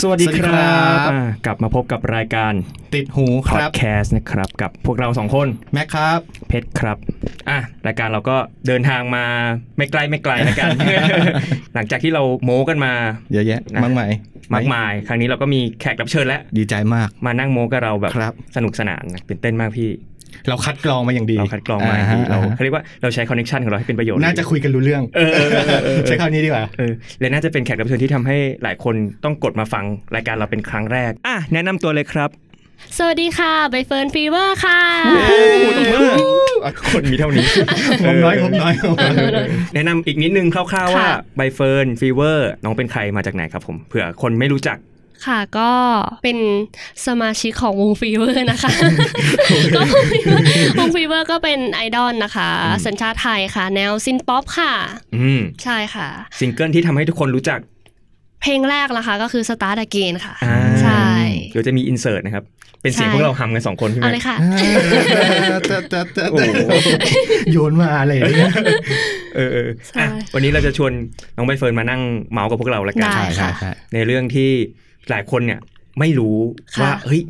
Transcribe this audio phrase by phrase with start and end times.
[0.00, 0.50] สวัสดีครั
[0.96, 2.52] บอ่ากลับมาพบกับรายการ
[2.94, 6.98] ติดหูคพอรัดบแคสต์นะครับกับพวกเราสองคนแม็กครับ เพชรครับ
[7.48, 8.36] อะรายการเราก็
[8.66, 9.24] เดินทางมา
[9.76, 10.68] ไม่ไกลไม่ไกลแล้วกัน
[11.74, 12.92] หลังจากที่เราโม้กันมา
[13.32, 14.10] เยอะแยะนะ มากมาย
[14.54, 19.90] มากมาย ครั้งนี้เราก็มีแขกรับเชิญแล้ว ดีใจมาก มานั่งโม้กับเราแบบครับ สนุกสนานตื่นเต้นมากพี่
[20.48, 32.30] เราคัดกรองมาอย่างดีเราคัดกรองมาอย่างดีฮะเราอ่ฮะเขาเรียกว่าเราใช้คอนเนคชันของเราให้เป็นประโยชน์น่าจะคุยกันรู้เรื่องเออเออเออเออใช้คำนี้ดีกว่าเออและน่าจะเป็นแขกรับเชิญที่ทำให้หลายคนต้องกดมาฟังรายการเราเป็นครั้งแรกอะแนะนำตัวเลยครับ
[32.98, 34.80] สวัสดีค่ะใบเฟิร์น Fever ค่ะ
[35.76, 36.10] ตบมือ
[36.92, 37.46] คนมีเท่านี้
[38.06, 38.74] ผมน้อยผมน้อย
[39.74, 44.76] แนะนำอีกนิดนึงคร่าวๆค่ะว่าใบเฟิร์น Fever น้องเป็นใครมาจากไหนครับผมเผื่อคนไม่รู้จัก
[45.26, 45.70] ค่ะก็
[46.22, 46.38] เป็น
[47.06, 48.72] สมาชิกของวง Fever นะคะ
[49.76, 49.80] ก็
[50.78, 52.48] วง Fever ก็เป็นไอดอลนะคะ
[52.86, 54.72] สัญชาติไทยค่ะ แนว synth-pop ค่ะ
[55.16, 56.08] อืมใช่ค่ะ
[56.38, 57.60] ซิงเกิลที่ทำให้ทุกคนรู้จัก
[58.42, 61.06] เพลงแรกนะคะ ก็คือ Start Again ค่ะอ่าใช่
[61.52, 62.44] เดี๋ยวจะมี insert นะครับ
[62.82, 64.36] เป็นเสียงใช่พวกเราทำกันสองคนใช่ไหมเอาเลยค่ะ
[65.68, 66.58] แต่แต่แต่โอ้โห
[67.52, 68.52] โยนมาอะไรอย่างเงี้ย
[69.36, 70.92] เออเออใช่อะวันนี้เราจะชวน
[71.36, 74.50] น้องใบเฟิร์นมานั่งเมาส์กับพวกเราแล้วกันได้ใช่ใช่ใช่ในเรื่องที่
[75.10, 75.60] หลายคนเนี่ย
[76.00, 76.38] ไม่รู้
[76.76, 77.22] ค่ะว่าเฮ้ย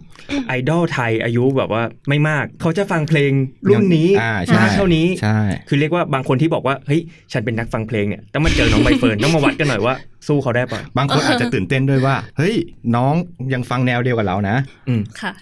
[0.49, 3.31] ไอดอลไทยอายุแบบว่าไม่มาก เขาจะฟังเพลง
[3.69, 5.39] รุ่นนี้อ่าใช่มากเท่านี้ใช่
[5.69, 7.01] คือเรียกว่าบางคนที่บอกว่าเฮ้ย
[7.33, 9.95] ฉันเป็นนักฟังเพลงเนี่ยต้องมาเจอน้องใบเฟิร์นต้องมาวัดกันหน่อยว่า
[10.27, 12.55] สู้เขาได้ปะบางคนอาจจะตื่นเต้นด้วยว่า เฮ้ย
[12.97, 13.15] น้อง
[13.55, 14.57] ยังฟังแนวเดียวกับเรานะ
[14.89, 15.33] อืมค่ะ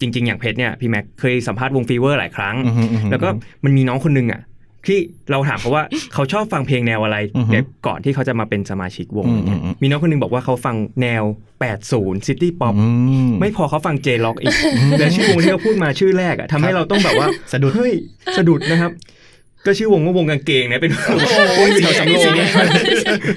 [0.00, 3.28] จริง ๆ อย่างเพชรเนี่ยพี่แม็กเคยสัมภาษณ์วงฟีเวอร์หลายครั้งอือฮึอือฮึแล้วก็
[3.64, 4.40] มันมีน้องคนหนึงอะ
[4.88, 4.98] ที่
[5.30, 11.24] เราถามเขาว่าเขาชอบฟังเพลงแนวอะไรอือฮึเนี่ยก่อนที่เขาจะมาเป็นสมาชิกวงอืมเนี่ยอืมมีน้องคนหนึงบอกว่าเขาฟังแนว
[11.76, 12.88] 80 City Pop อื
[13.30, 14.54] มไม่พอเขาฟัง J-Rock อีก
[14.98, 17.94] แล้วชื่อวงที่เขาพูดมาชื่อแรกอะทำให้เราต้องแบบว่าสะดุดเฮ้ย
[18.36, 18.92] สะดุดนะครับ
[19.66, 20.92] ก็ชื่อวงว่าวงกางเกงนะเป็น
[21.58, 22.48] วงอยู่แถวสำโรงเนี่ย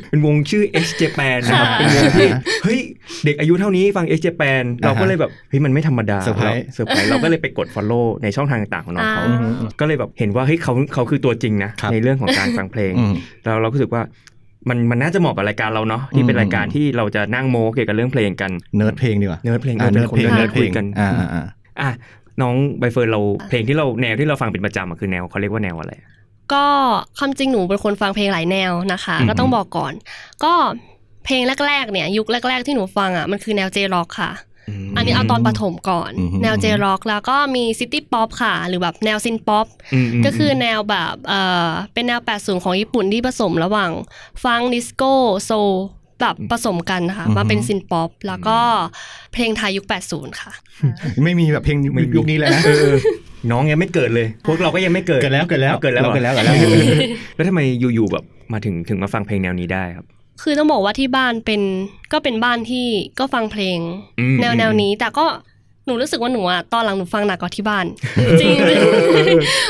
[0.10, 2.28] เป็นวงชื่อ X Japan นะครับค่ะเป็นวงที่
[2.64, 2.80] เฮ้ย
[3.26, 13.14] เด็กอายุเท่านี้ฟัง X Japan เราก็เลยแบบเฮ้ยมันไม่ธรรมดาเซอร์ไพรส์เซอร์ไพรส์เราก็เลยไปกด follow ในช่องทางต่างๆของน้องเขาอ่าอืมอืมก็เลยแบบเห็นว่าเฮ้ยเขาเขาคือตัวจริงนะครับในเรื่องของการฟังเพลงอืม
[13.46, 14.02] เราเราก็รู้สึกว่า
[14.70, 21.44] มันมันน่าจะเหมาะกับรายการเราเนาะที่เป็นอืมรายการที่เราจะนั่งโมเกี่ยวกับเรื่องเพลงกันเนิร์ดเพลงดีกว่าเนิร์ดเพลงอ่าเนิร์ดเพลงเนิร์ดเพลงเนิร์ดคุยกันอ่าอ่าอ่า
[21.82, 21.90] อะ
[22.42, 25.94] น้องใบเฟิร์นเราเพลงที่เราแนวที่เราฟังเป็นประจำอะคือแนวเขาเรียกว่าแนวอะไร
[26.54, 26.66] ก็
[27.18, 29.94] ความจริงหนูเป็นคนฟังเพลงหลายแนวนะคะอืมก็ต้องบอกก่อน
[30.44, 30.54] ก็
[31.26, 34.32] เพลงแรกๆเนี่ย ยุคแรก ๆที่หนูฟังอะมันคือแนว J-Rock ค่ะอื
[34.90, 41.34] มอันนี้เอาตอนประถมก่อนอืมแนว J-Rock แล้วก็มี City Pop ค่ะ หรือแบบแนว Synth Popอืมก็คือแนวแบบเอ
[41.68, 43.92] อเป็นแนว80ของญี่ปุ่นที่ผสมระหว่าง
[44.46, 45.70] Funk Disco Soul
[46.22, 48.58] แบบผสมกันนะคะอือฮึมาเป็น Synth Pop แล้วก็
[49.34, 50.52] เพลงไทยยุค 80 ค่ะ
[51.24, 51.78] ไม่มีแบบเพลง
[52.16, 52.50] ยุคนี้เลย
[53.42, 56.86] นะเออเออน้องยังไม่เกิดเลย พวกเราก็ยังไม่เกิดเกิดแล้วเกิดแล้วเกิดแล้วเราเกิดแล้วหรอเกิดแล้ว
[57.36, 58.24] แล้วทำไมอยู่ๆแบบ
[58.54, 60.06] มาถึงถึงมาฟังเพลงแนวนี้ได้ครับ
[60.44, 61.62] คือต้องบอกว่าที่บ้านเป็น
[62.14, 62.88] ก็เป็นบ้านที่
[63.20, 63.80] ก็ฟังเพลง
[64.20, 65.49] อืมแนวแนวนี้แต่ก็ห
[65.90, 67.86] นูรู้สึกว่าหนูอะตอนหลังหนูฟังหนักกว่าที่บ้าน
[68.40, 68.56] จริง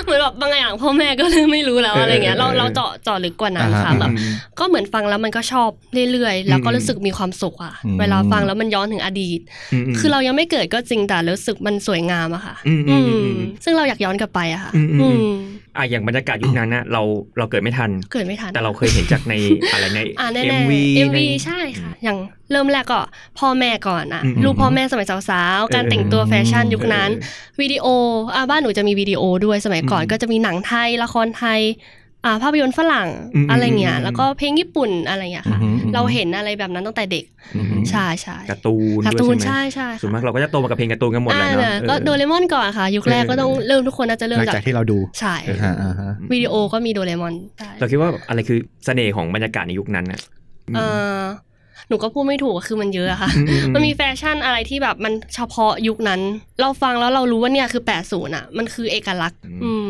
[0.06, 4.12] เหมือนแบบบางอย่างพ่อแม่ก็เลยไม่รู้แล้วอะไรเงี้ยเราเราเจาะเจาะลึกกว่านั้นค่ะอ่าฮะแบบ
[4.60, 5.70] ก็เหมือนฟังแล้วมันก็ชอบ
[6.12, 9.40] เรื่อยๆ แล้วก็รู้สึกมีความสุขอะอืมเวลาฟังแล้วมันย้อนถึงอดีต
[9.74, 15.36] มมคือเรายังไม่เกิดก็จริงแต่รู้สึกมันสวยงามอะค่ะ อืมอืมอืมอืมซึ่งเราอยากย้อนกลับไปอะค่ะอืมอืมอืม
[15.78, 17.02] อะอย่างบรรยากาศยุคนั้นนะเรา
[17.38, 19.34] เราเกิดไม่ทันเกิดไม่ทันแต่เราเคยเห็นจากใน
[19.74, 22.18] อะไรในอ่าแน่ MV ๆ MV ในใช่ค่ะ อย่าง
[22.52, 23.02] เริ่มแรกก็
[23.40, 27.26] พ่อแม่ก่อนอะอืมรูปพ่อแม่สมัยสาวๆ การแต่งตัวแฟชั่นยุคนั้นเอ
[27.58, 27.86] อวิดีโอ
[28.36, 31.62] อ่าบ้านหนูจะมีวิดีโอด้วยสมัยก่อนอืมก็จะมีหนังไทยละครไทย
[32.26, 37.26] อ่าภาพยนตร์ฝรั่งอืมอะไรเงี้ยอืมแล้วก็เพลงญี่ปุ่นอะไรเงี้ยค่ะอืมอืมเราเห็นอะไรแบบนั้นตั้งแต่เด็ก
[37.56, 50.20] อืมใช่ใช่การ์ตูนการ์ตูนด้วยใช่ใช่ไหมใช่ส่วนมาค่ะกเราก็จะโตมากับเพลงการ์ตูนกันหมดแหละอ่าเนาะเนี่ยก็เออโดเรมอนก่อนค่ะ ยุคแรกก็ต้องเริ่มทุกคนน่าจะเริ่มหลังจากจากที่เราดูใช่อ่าฮะอ่าฮะวิดีโอก็มีโดเรมอนใช่เราคิดว่าอะไรคือเสน่ห์ของบรรยากาศในยุคนั้นน่ะ
[50.76, 50.80] เอ
[51.20, 51.22] อ
[51.90, 56.22] หนูก็พูดไม่ถูกอะคือมันเยอะอะค่ะอือือืมันมีแฟชั่นอะไรที่แบบมันเฉพาะยุคนั้น
[56.62, 59.90] เราฟังแล้วเรารู้ว่าเนี่ยคือ80อะ มันคือเอกลักษณ์ อืมอืม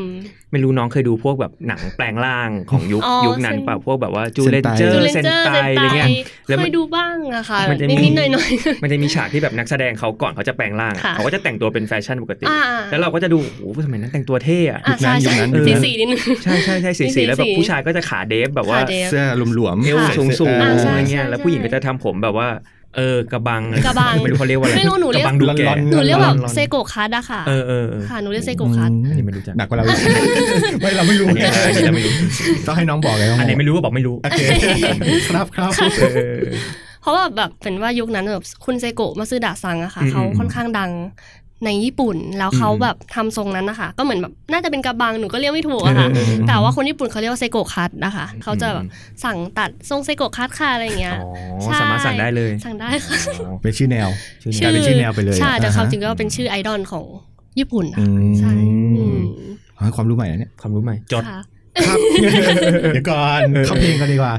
[0.52, 6.10] ไม่รู้น้องเคยดูพวกแบบหนังแปลงร่างของยุคอ๋อยุคนั้นเซนเปล่าพวกแบบว่าจูเลน Sentai เจอจูร์เลนเซนเจอร์ไตเซนอะไรไตเงี้ย
[6.48, 8.50] แล้วเคมันยดูบ้างอะค่ะมันจะมีนิดๆหน่อย
[8.84, 12.62] มันจะมีฉากที่แบบนักแสดงเขาก่อนเขาจะแปลงร่างอะค่ะเขาก็จะแต่งตัวเป็นแฟชั่นปกติๆอ่า
[12.92, 19.24] แล้วเราก็จะดูโอ้โหสมัยนั้นแต่งตัวเท่อะอ่าใช่ยุใช่คนั้นยุคนั้นสีสีนิดนึงใช่ใช่ใช่สีมีสีแล้วแบบสีผู้ชายก็จะขาเดฟแบบว่าขาเดฟเสื้อ
[19.56, 22.48] หลวมๆเอวค่ะสูงสูงอ่าใช่อะไรเงี้ยใช่แล้วผู้หญิงใช่ก็จะทำผมแบบว่า
[22.98, 29.98] เออกระบังกระบังไม่รู้เขาเรียกว่าอะไรไม่รู้หนูเรียกกระบังดูแก่ลอนๆหนูเรียกแบบลอนๆเซโกะคัตอะค่ะเออเออเออค่ะหนูเรียกเซโกะคัตอันนี้ไม่รู้จักหนักกว่าเราอีก
[30.82, 32.14] ไม่เราไม่รู้อันนี้อันนี้เราไม่รู้
[32.68, 34.42] ต้องให้น้องบอกเลยอันนี้ไม่รู้ก็บอกไม่รู้โอเค
[35.30, 36.06] ครับครับเอ
[36.36, 36.40] อ
[37.02, 40.92] เพราะว่าแบบเป็นว่ายุคนั้นแบบคุณเซโกะมาซึดะซังอะค่ะอืมเขาค่อนข้างดัง
[41.66, 48.86] ในญี่ปุ่นแล้วเขาแบบทำทรงนั้นนะคะ ก็เหมือนแบบน่าจะเป็นกระบังหนูก็เรียกไม่ถูกอะค่ะเออเออเออแต่ว่าคนญี่ปุ่นเขาเรียกว่าเซโกะคัตนะคะเขาจะแบบ
[49.24, 51.30] สั่งตัดทรงเซโกะคัตค่ะอะไรอย่างเงี้ยอ๋อ
[51.64, 54.10] ใช่สามารถสั่งได้เลยสั่งได้ค่ะอ๋อเป็นชื่อแนว
[54.42, 57.06] ชื่อกลายเป็นชื่อแนวไปเลยใช่แต่อ่าฮะความจริงก็เป็นชื่อไอดอลของ
[57.60, 58.52] ญี่ปุ่นอืค่ะมใช่
[58.98, 59.20] อืม
[59.78, 61.42] อ๋อความรู้ใหม่นะเนี่ยความรู้ใหม่จดค่ะ
[61.88, 61.98] ครับ
[62.94, 64.34] เดี๋ยวก่อนเข้าเพลงกันดีกว่า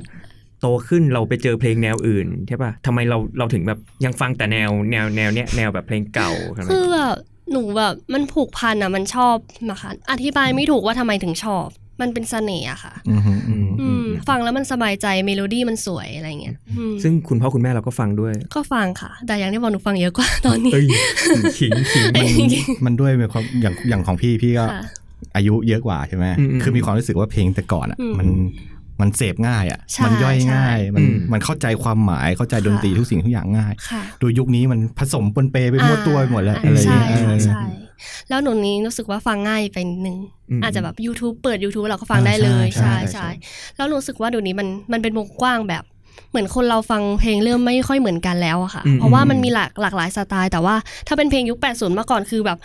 [0.60, 7.16] โตขึ้นเราไปเจอเพลงแนวอื่นใช่ป่ะทำไมเราเราถึงแบบยังฟังแต่แนวแนวแนวเนี้ยแนวแบบเพลงเก่าใช่ไหมคือแบบ
[7.52, 9.36] หนูแบบมันผูกพันอะมันชอบ
[9.70, 11.66] นะคะอธิบายไม่ถูกว่าทำไมถึงชอบ
[12.00, 20.86] มันเป็นเสน่ห์อะค่ะอืมฮึอืมอืมฟังแล้วมันสบายใจเมโลดี้มันสวยอะไรเงี้ยอืมซึ่งคุณพ่อคุณแม่เราก็ฟังด้วย ก็ฟังค่ะ แต่อย่างที่บอกหนูฟังเยอะกว่าตอนนี้เอ้ย
[21.58, 22.30] ขิงขิงเอ้ย
[22.84, 24.82] มันด้วยเป็นความอย่างอย่างของพี่พี่ก็ค่ะ
[25.36, 28.28] อายุเยอะกว่าใช่ไหมอืมอืมคือมีความรู้สึกว่าเพลงแต่ก่อนอะอืมมัน
[29.00, 37.62] มันเสพง่ายอะใช่มันย่อยง่ายใช่มันอืมมันเข้าใจความหมาย เข้าใจดนตรีค่ะทุกสิ่งทุกอย่างง่ายค่ะโดยยุคนี้มันผสมปนเปไปมั่วตัวไปหมดแล้วาอะไรอย่างใช่เงี้ยค่ะเออใช่
[38.28, 40.16] แล้วหนูนี้รู้สึกว่าฟังง่ายไปนิดนึง
[40.58, 43.28] มอาจจะแบบ YouTube เปิด YouTube เราก็ฟังอ่าได้เลยใช่ใช่ใช่ใช่
[43.76, 45.84] แล้วรู้สึกว่าเดี๋ยวนี้มันมันเป็นวงกว้างแบบ
[46.30, 50.74] เหมือนคนเราฟังเพลงเริ่มไม่ค่อยเหมือนกันแล้วอะค่ะอืมเพราะว่ามันมีหลากหลากหลายสไตล์ แต่ว่า
[51.08, 52.58] ถ้าเป็นเพลงยุค 80 เมื่อก่อนคือแบบ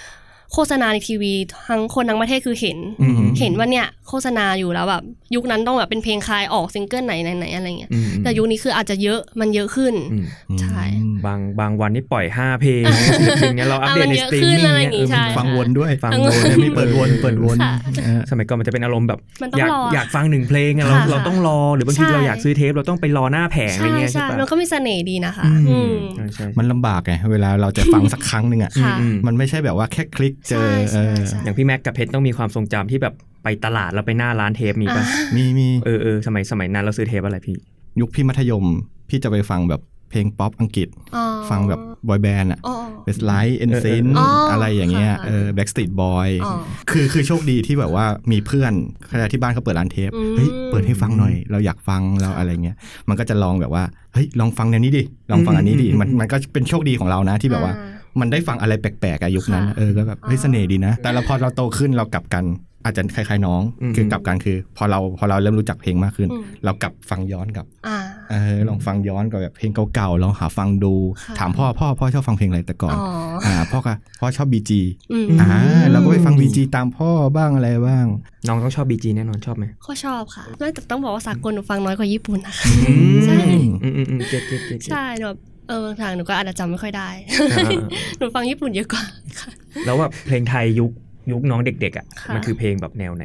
[0.56, 1.34] โฆษณาในทีวี
[1.68, 5.04] ทั้งคนทั้งประเทศคือเห็นอืมเห็นว่าเนี่ยโฆษณาอยู่แล้วแบบ
[5.36, 10.26] ยุคนั้นต้องแบบเป็นเพลงคลายออกซิงเกิลไหนไหนไหนอะไรเงี้ยอืมแต่ยุคนี้คืออาจจะเยอะมันเยอะขึ้นอืม
[10.62, 12.84] ใช่อืมบางบางวันนี่ปล่อย 5 เพลง
[13.20, 17.74] ศิลปินเนี้ยเราอัปเดตอะมันในเยสอะตรีมขึ้นอะไรเนี่ยอย่างงี้เออใช่มันฟังวนด้วยฟังฟังววนนมีเปิดวนเปิดวนค่ะ
[18.06, 33.14] เออสมัยก่อนมันจะเป็นอารมณ์แบบมันต้อองยากรออยากฟังหนึ่งเพลงอะเราค่ะเราต้องรอหรือบางทีใช่เราอยากซื้อเทปเราต้องไปรอหน้าแผงอะไรใช่เงี้ยใช่ใช่ปะมันก็มีเสน่ห์ดีนะคะอืมอืมใช่ใช่มันลำบากไงเวลาเราจะฟังสักครั้งหนึ่งอะค่ะอืมมันไม่ใช่แบบว่าแค่คลิกเจอใช่เอใช่อใช่อย่างพี่แม็กกับเพชรต้องมีความทรงจำที่แบบ
[33.44, 37.58] ไปตลาดแล้วไปหน้าร้านเทปมีปะอ่ามีมีเออเออสมัยสมัยนั้นเราซื้อเทปอะไรพี่
[38.00, 38.66] ยุคพี่มัธยม
[39.10, 46.52] พี่จะไปฟังแบบเพลงป๊อปอังกฤษอ๋อฟังแบบ boy band อะอ๋อเวสไลท์เอ็นเซนอ๋อออะไรอย่างเงี้ยค่ะเออ Backstreet Boys อ๋อ
[46.90, 48.74] คือคือโชคดีที่แบบว่ามีเพื่อน
[49.12, 52.76] ขณะที่บ้านเขาเปิดร้านเทปอืมเฮ้ยเปิดให้ฟังหน่อย เราอยากฟังเราอะไรเงี้ย
[53.10, 53.84] มันก็จะลองแบบว่า
[54.14, 62.46] เฮ้ยลองฟังแนวนี้ดิลองฟังอันนี้ดิอืมมันมันก็เป็นโชคดีของเรานะที่แบบว่าอ่ มันได้ฟังอะไรแปลกๆอะยุคนั้นค่ะเออก็แบบเฮ้ยอ๋อเสน่ห์ดีนะ แต่เราพอเราโตขึ้นเรากลับกัน
[62.84, 67.98] อาจจะคล้ายๆน้องอืมคือกลับกันคือ พอเราพอเราเริ่มรู้จักเพลงมากขึ้นอืมเรากลับฟังย้อนกลับอ่า
[68.32, 73.06] เออลองฟังย้อนกลับแบบเพลงเก่าๆลองหาฟังดูค่ะถามพ่อพ่อพ่อชอบฟังเพลงอะไรแต่ก่อนอ๋อ
[73.46, 74.82] อ่าพ่อก็พ่อชอบ Bee Gees
[75.14, 75.50] อืมอ่า
[75.92, 78.06] เราก็ไปฟัง Bee Gees ตามพ่อบ้างอะไรบ้าง
[78.48, 83.38] น้องต้องชอบ Bee Gees แน่นอนชอบไหมก็ชอบค่ะแต่ต้องบอกว่าสากลหนูฟังน้อยกว่าญี่ปุ่นนะคะอืมใช่
[83.84, 87.10] อืมอืมอืม get get get get ใช่หนูแบบ เออบางทางหนูก็อาจจะจำไม่ค่อยได้
[87.58, 87.72] อ่า
[88.18, 89.04] หนูฟังญี่ปุ่นเยอะกว่า
[89.40, 89.52] ค่ะ
[89.86, 90.92] แล้วว่าเพลงไทยยุค
[91.32, 93.24] ยุคน้องเด็กๆอะค่ะมันคือเพลงแบบแนวไหน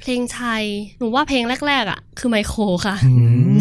[0.00, 0.62] เพลงไทย
[0.98, 2.96] หนูว่าเพลงแรก ๆ อะ คือไมโครค่ะ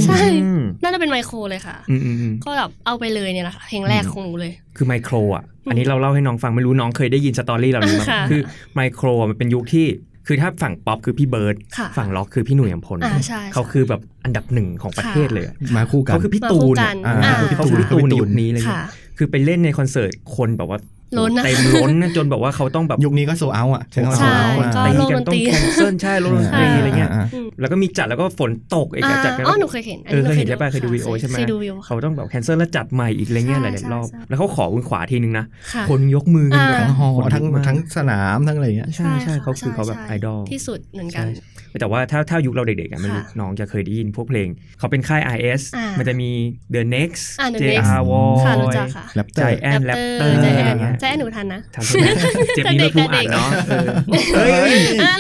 [0.05, 8.41] ใช่อืมน่าจะเป็นไมโครเลยค่ะอืมอืมอืมก็แบบเอาไปเลยเนี่ยแหละค่ะเพลงแรกของหนูเลย คือไมโครอะ อันนี้เราเล่าให้น้องฟังไม่รู้น้องเคยได้ยินสตอรี่เหล่านี้มั้ยค่ะคือ
[8.75, 9.85] ไมโครมันเป็นยุคที่
[10.27, 16.93] คือถ้าฝั่งป๊อปคือพี่เบิร์ดค่ะฝั่งล็อกคือพี่หนุ่ยอัมพลอ่าใช่เขาคือแบบอันดับหนึ่งของประเทศเลยอะมาคู่กันเขาคือพี่ตูนอะ
[17.23, 18.81] มาคู่กันอ่าเขาคือพี่ตูนในยุคนี้เลยค่ะ
[19.17, 20.79] คือไปเล่นในคอนเสิร์ตคนแบบว่า
[21.19, 24.37] ล้นนะเต็มล้นนะจนแบบว่าเขาต้องแบบยุคนี้ก็โซเอาอะใช่ไหมใช่
[24.75, 44.47] โซเอาก็ตีโลกกัดนนต้อตงรีแคนเซิลใช่โลกดนตรีอะไรเงี้ยาอืมแล้วก็มีจัดแล้วก็ฝนตกอีกอะอ่าจัดกันอ๋อหนูเคยเห็นเออเคยเห็นใช่ป่ะเคยดูะวิดีโอใช่ไหมเคยดูวิดีโอเขาต้องแบบแคนเซิลแล้วจัดใหม่อีกอะไรเงี้ยหใช่ลายๆรอบใช่แล้วเขาขอคุณขวาทีนึงนะค่ะคนยกมือกันแบบอ่าทั้งฮอลคนทั้งลุกมากทั้งสนามทั้งอะไรเงี้ยใช่ใช่ค่ะเขาคือเขาแบบใช่ไอดอลที่สุดเหมือนกันใช่แต่ว่าถ้าถ้ายุคเราเด็กๆอะไม่รู้ค่ะน้องจะเคยได้ยินพวกเพลง
[44.79, 46.29] เขาเป็นค่าย IS อ่ามัมันจะมี
[46.75, 52.07] The Next อ่า The JR Next Wall ค่ะรู้จักค่ะแรปเตอใจร์แอนแรปเตอร์ใจแออะไรนเงี้ยใจแอนหนูทันนะทำใช่ไหม
[52.55, 53.87] เจ็บนี้ไม่พูดอ่านเนาะเออ
[54.35, 55.13] เฮ้ยอ่า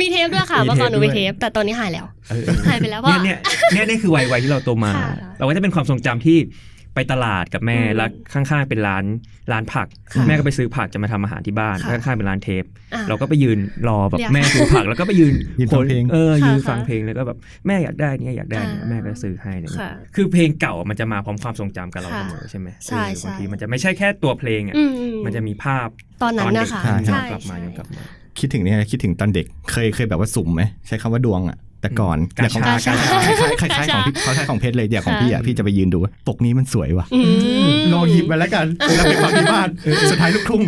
[0.00, 3.38] มีเทปด้วยค่ะมีเมื่อก่อนหนูเทปมีด้วยเทป แต่ตอนนี้หายแล้วเออหายไปแล้วเพราะเนี่ย
[3.72, 6.38] เนี่ยเนี่ยนี่คือวัยวัยที่เราโตมาค่ะเราก็จะเป็นความทรงจำที่
[6.94, 9.04] ไปตลาดกับแม่อืมแล้วข้างๆเป็นร้าน
[9.52, 13.58] ร้านผักค่ะแม่ก็ไปซื้อผักจะมาทำอาหารที่บ้านค่ะข้างๆเป็นร้านเทปอ่าเราก็ไปยืน
[13.88, 24.84] รอแบบเรียกแม่ซื้อผักแล้วก็ไปยืนยืนฟังเพลงเออค่ะยืนค่ะฟังเพลงแล้วก็แบบแม่อยากได้เนี่ยอยากได้เนี่ยอ่าแม่ก็ซื้อให้อะไรเงี้ค่ะยคือเพลงเก่ามันจะมาพร้อมความทรงจำกับเราค่ะเสมอใช่ไหมใช่เออบางใช่ทีมันจะไม่ใช่แค่ตัวเพลงอะอื
[25.24, 25.88] มันจะมีภาพ
[26.22, 28.02] ตอนนั้นเด็นะกคะใช่ย้อนใช่กลับมาใช่ย้อนกลับมา
[28.38, 33.20] คิดถึงเนี่ยคิดถึงตอนเด็กเคยเคยแบบว่าสุ่มไหมใช้คำว่าดวงอะ แต่ก่อนกาชาอย่งของ
[33.60, 35.98] คล้ายๆคล้ายๆของพี่คล้ายๆของเพชรเลยอย่างของพี่อะพี่จะไปยืนดู
[36.28, 37.20] ปกนี้มันสวยว่ะอื
[37.68, 39.68] มลองหยิบมาแล้วกันแล้วไปฟังที่บ้าน
[40.10, 40.62] สุดท้ายลูกทุ่ง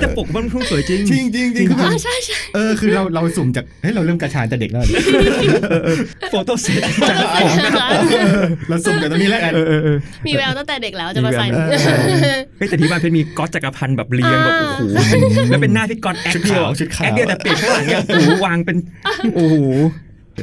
[0.00, 4.84] แต่ปกมันทุ่งสวยจริงจริงจริงจริงอ่าใช่ใช่เออคือเราเราสุ่มจากเฮ้ยเราเริ่มกระชานแต่เด็กแล้ว
[6.30, 7.90] โฟโต้เซตจากปกนะครับ
[8.68, 14.82] เราสุ่มจากตรงนี้แล้วกันเออเออเออมีแววตั้งแต่เด็กแล้วจะมาใส่มีแววเฮ้ยแต่ที่บ้านเพชรมีก๊อตจักรพันธ์แบบเรียงแบบโอ้โห
[15.50, 18.76] แล้วเป็นหน้าที่ก๊อตแอคเดียวชุดขาวแอคเดียวแต่ปีกข้างหลังเนี่ยโอ้โหวางเป็น
[19.34, 19.53] โอ้โห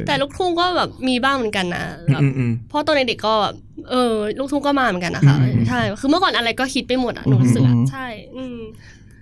[0.06, 3.54] แต่ลูกทุ่งก็แบบมีบ้างเหมือนกันนะแบบอืมอืมเพราะตอนเด็กๆก็แบบ
[3.90, 8.58] เออ ลูกทุ่งก็มาเหมือนกันนะคะอืมใช่คือเมื่อก่อนอะไรก็ฮิตไปหมดอะหนูรู้สึกอะใช่ อืม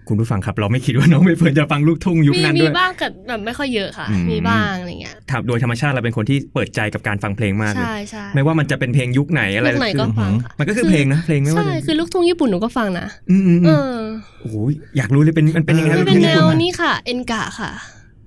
[0.08, 14.00] คุณผู้ฟังครับ เราไม่คิดว่าน้องใบเฟิร์นจะฟังลูกทุ่งยุคมีนั้นมีด้วยบ้างกับแบบไม่ค่อยเยอะค่ะอืมมีบ้างอะไรเงี้ยถามโดยธรรมชาติเราเป็นคนที่เปิดใจกับการฟังเพลงมากเลยใช่ใช่ไม่ว่ามันจะเป็นเพลงยุคไหนอะไรลูกไหนก็ฟังค่ะมันก็คือเพลงนะเพลงไม่ว่าใช่จะคือลูกทุ่งญี่ปุ่นหนูก็ฟังนะอืมอืมเออืมอ
[14.40, 14.54] โอ้โห
[14.96, 17.70] อยากรู้เลยเป็นมันเป็นยังไงมันลูกเป็นทุ่งแนญี่วปุ่นนี้ค่ะ เอ็นกะค่ะ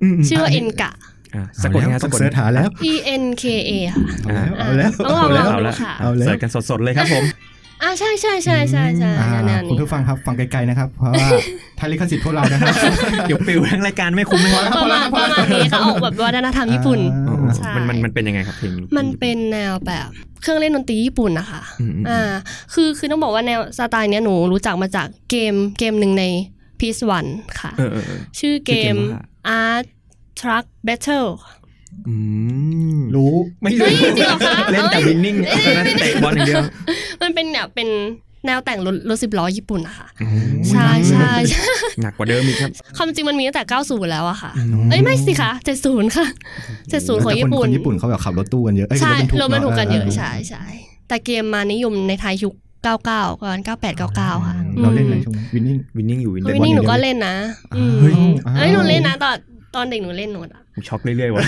[0.02, 1.13] อืมอืมชื่อว่าเอ็นกะอะ
[1.62, 3.98] สะกดไงเอาแล้วสะกดต้องเสิร์ชหาแล้ว E N K A ค่ะ
[4.58, 7.24] เอาแล้วเอาแล้วต้องลองเอาลแล้วองดูค่ะเอาแล้วเสิร์ชกันสดๆเลยครับผม
[7.82, 11.28] อ่าใช่ใช่ใช่ใช่ใช่อ่าแนวคุณนี้ผู้ฟังครับฟังไกลๆนะครับ เพราะว่า
[11.78, 12.74] ถ้าลิขสิทธิ์พวกเรานะครับ
[13.26, 20.08] เดี๋ยวปิวทั้งรายการไม่คุ้มนะครับประมาณประมาณนี้ค่ะออกแบบวัฒนธรรมญี่ปุ่นอ๋อใช่มันมันมันเป็นยังไงครับเพลงมันเป็นแนวแบบ
[20.42, 22.20] เครื่องเล่นดนตรีญี่ปุ่นนะคะอืมอืมอ่า
[22.74, 26.24] คือคือต้องบอกว่าแนวสไตล์เนี้ยหนูรู้จักมาจากเกมเกมหนึ่งใน
[26.78, 27.28] PS One
[27.60, 29.22] ค่ะเออเออเออชื่อเกชื่อเกมมว่า
[29.66, 29.86] Art
[30.40, 31.28] Truck Battle
[32.08, 32.14] อื
[32.96, 36.62] มรู้ ไม่เฮ้รู้ยจริงเหรอคะเล่นแต่เอ้ยวินนิ่งตอนนั้นเตะบอลอย่างเดียว
[37.22, 37.88] มันเป็นแบบเป็น
[38.46, 41.64] แนวแต่งรถรถสิบล้อญี่ปุ่นนะคะอืมใช่ใช่ใช่
[42.02, 45.50] หนักกว่าเดิมอีกครับความจริงมันมีตั้งแต่ 90 แล้วอะค่ะอืมเอ้ยไม่สิคะ
[45.84, 46.26] 70 ค่ะ
[46.72, 50.64] 70 ของแต่ญี่คนปุ่นคนญี่ปุ่นเขาแบบขับรถตู้กันเยอะเอ้ยใช่รถบรรทุกรถบรรทุกกันเยอะเนอะใช่ใช่
[51.08, 57.36] แต่เกมมานิยมในไทยยุค99ก่อน98 99 ค่ะ เราเล่นอะไรช่วงนั้นวินนิ่งวินนิ่งอยู่วินเฮ้เล่ยนนี่หนูบอลก็เล่นนะ
[57.76, 58.14] อืมเฮ้ย
[58.56, 59.36] เอ้ยหนูเล่นนะตอน
[59.76, 61.44] ตอนเด็กหนูเล่นหนูอะช็อกเรื่อยๆว่ะ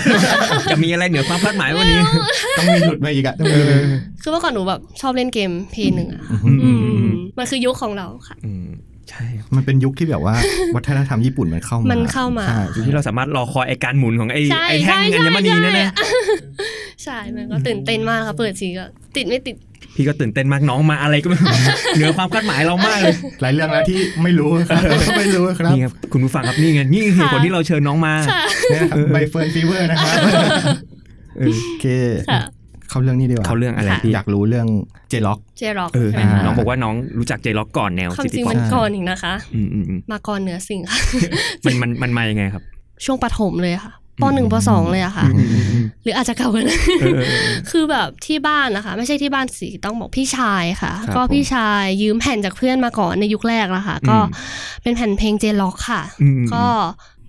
[0.71, 1.99] จะมีอะไรเหนือความคาดหมายวันนี้
[2.57, 3.59] ต้องมีหลุดมาอีกอะต้องมี
[4.21, 8.67] คือเมื่อก่อนหนูแบบชอบเล่นเกมเพย์หนึ่งอะอืมอือืมอืมมมันคือยุคของเราค่ะอืม
[9.09, 10.35] ใช่ มันเป็นยุคที่แบบว่า
[10.75, 15.93] วัฒนธรรมญี่ปุ่นมันเข้ามา มัมันเข้ามาใช่ยุคที่เราสามารถรอคอยไอการหมุนของไอใช่ไอแท่งใช่อัญมณีใช่นั่นนะ
[17.03, 19.55] ใช่ มันก็ตื่นเต้นมากค่ะ เปิดทีก็ติดไม่ติด
[19.95, 21.47] พี่ก็ตื่นเต้นมากน้องมาอะไรก็ไม่รู้
[21.95, 24.81] เหนือความคาดหมายเรามากเลย หลายเรื่องแล้วที่ไม่รู้ครับ
[25.19, 28.41] ไม่รู้ครับนี่ครับคุณผู้ฟังครับนี่ไงนี่คือเหตุผลที่เราเชิญน้องมาค่ะ
[28.71, 30.09] เนี่ยครับใบเฟิร์นฟีเวอร์นะครับ
[31.37, 31.49] เออโอ
[31.81, 31.85] เค
[32.29, 32.41] ค่ะ
[32.89, 34.67] เข้าเรื่องนี้ดีกว่าเขาเรื่องอะไรค่ะพี่อยากรู้เรื่อง
[35.09, 40.99] J-Rock J-Rock เออใช่ไหมอ่าคะน้องบอกว่าน้องรู้จัก J-Rock ก่อนแนว City Pop ความจริงป๊อมัปนก่อนอีกนะคะอืมอืมอืมมาก่อนเหนือสิ่งค่ะ
[41.65, 42.63] มันมันมันมายังไงครับ
[43.05, 56.65] ช่วงประถมเลยค่ะ ปหนึ่งปสองเลยอะค่ะอืมอืมอืมหรืออาจจะเก่ากว่านั้นเออเออเออคือแบบที่บ้านนะคะ ไม่ใช่ที่บ้านสิต้องบอกพี่ชายค่ะครับก็พี่ชายยืมแผ่นจากเพื่อนมาก่อนในยุคแรกแล้วค่ะ ก็อืมเป็นแผ่นเพลง J-Rock ค่ะอืมอืมก็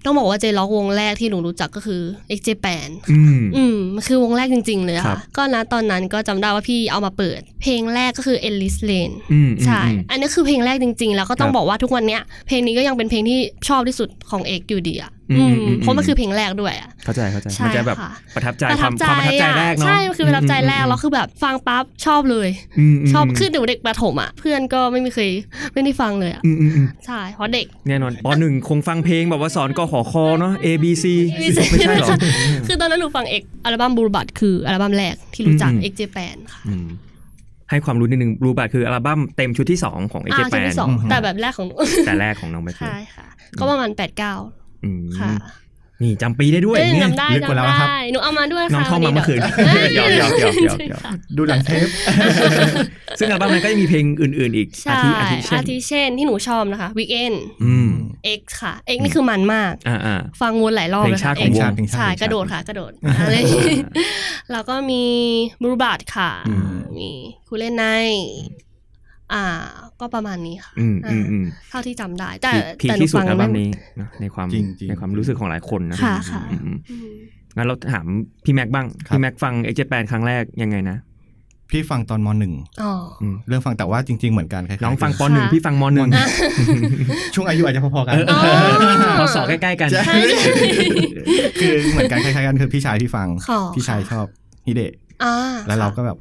[0.04, 2.02] ต้องบอกว่าเจล็อกวงแรกที่หนูรู้จักก็คือ
[2.38, 2.48] x j
[2.80, 13.38] 8อืมอืมมันคือวงแรกจริง ๆ เลยอะครัค่ะบก็นะตอนนั้นก็จำได้ว่าพี่เอามาเปิด เพลงแรกก็คือ Ellis Lane อืมใช่อืมอันนี้คือเพลงแรกจริง ๆ แล้วก็ต้อคงรับบอกว่าทุกวันเนี้ยเพลงนี้ก็ยังเป็นเพลงที่
[13.68, 25.30] ชอบที่สุดของเอกอยู่ดีอะอืมอืมอืมเพราะมันคือเพลงแรกด้วยอะเข้าใจเข้าใจใช่มันจะแบบค่ะประทับใจประคทัวาบมใจความประทับใจอะแรกเนาะใช่มันคือประทับใจแรกแล้วคือแบบฟังปั๊บชอบเลยอืมมชอบคือหนูเด็กประถมอะเพื่อนก็ไม่มีเคย
[25.72, 31.04] ไม่ได้ฟังเลยอะอืมอืมอืมใช่เพราะเด็กแน่นอนปหนึ่งคงฟังเพลงแบบว่าสอนกขอคอเนาะ A B C
[31.38, 32.08] ไม่ใช่ไม่ใช่หรอ
[32.66, 36.86] คือตอนนั้นหนูฟังเอกอัลบั้มบูรบัตคืออัลบั้มแรกที่รู้จักอืมเอกเจแปนค่ะอืม
[37.70, 41.74] ให้ความรู้นิดนึงรูบัตคืออัลบั้มเต็มชุดที่ 2 ของ a ออ่าเจชุแปดนที่สองแต่แบบแรกของหนู
[42.06, 43.26] แต่แรกของน้องใบเฟิร์ใช่นค่ะ
[43.58, 44.34] ก็ประมาณแปดเก้า
[44.84, 45.32] อืมค่ะ
[46.02, 49.40] นี่จำปีได้ด้วยเอ้ยเนี่ยจำได้ลึกกว่าเราจำนะครับได้หนูเอามาด้วยค่ะน้องท่องมาเมื่อคืน
[49.94, 51.86] ดี๋วหยอกหยอกหยอกหยอกหยอกค่ะดูหลังเทป
[53.18, 57.77] ซึ่งอัลบั้มนั้นก็จะมีเพลงอื่น ๆ อีกอาใช่ทิอาทิเช่อานทิเช่นที่หนูชอบนะคะ Weekend อืม
[58.38, 63.76] X ค่ะ X นี่คือมันมากอ่าอ่าฟังวนหลายรอบเพลงเลยชาค่ะติของ X วงเพลงชาติใช่เพลงชาติกระโดดค่ะ กระโดดอะไรอย่างงี้
[64.52, 65.04] แล้วก็มี
[65.62, 67.10] บรูบาทค่ะอืมมี
[67.46, 67.84] คูเล่นไน
[69.32, 69.44] อ่า
[70.00, 73.70] ก็ประมาณนี้ค่ะอืมอืมอืมเท่าที่จำได้ แต่พีคแต่หนูที่สุดฟังอัลบั้มไม่นี้
[74.00, 77.14] นะในความจริงจริงในความรู้สึกของหลายคนนะค่ะค่ะอืมอืมอืม
[77.56, 78.06] งั้นเราถาม
[78.44, 80.96] พี่แม็กบ้างครับพี่แม็กฟังเอเจแปนครั้งแรกยังไงนะ
[81.70, 86.10] พี่ฟังตอนมหนึ่งอ๋ออืมเรื่องฟังแต่ว่าจริง ๆ เหมือนกันคล้ายๆน้องฟังปค่ะหนึ่งพี่ฟังมหนึ่ง
[87.34, 90.44] ช่วงอายุอาจจะพอๆกันเอออ๋อพอสอใกล้ๆกันใช่ใช่ใช่
[91.60, 94.26] คือเหมือนกันคล้ายๆกันคือพี่ชายพี่ฟังค่ะพี่ชายชอบ
[94.66, 94.92] ฮิเดะ
[95.24, 95.34] อ่า
[95.66, 96.18] แล้วเราก็แบบ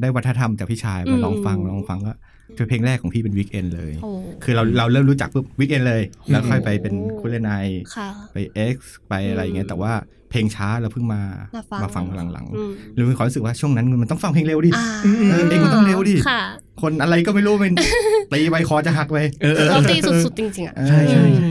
[0.00, 2.12] ได้วัฒนธรรมจากพี่ชายอืมามลองฟังลองฟังก็
[2.56, 4.10] คือเพลงแรกของพี่เป็นวิกเอนเลยโอ้
[4.44, 7.66] คือเราเราเริ่มรู้จักปุ๊บวิกเอนเลย แล้วอืมค่อยไปเป็นคุเลนาย
[7.96, 8.36] ค่ะไป
[8.74, 8.76] X
[9.08, 9.92] ไปอะไรอย่างเงี้ยแต่ว่า
[10.30, 11.22] เพลงช้าเราเพิ่งมา
[11.56, 14.86] มาฟังฟังหลังอืมๆหรือมีความรู้สึกว่าช่วงนั้นมันต้องฟังเพลงเร็วดิอ่า
[15.30, 16.40] เออเองมันต้องเร็วดิค่ะ
[16.82, 17.74] คนอะไรก็ไม่รู้มัน
[18.32, 21.50] ตีใบคอจะหักไปเออเออเราตีสุดๆจริงๆอะใช่ใช่ใช่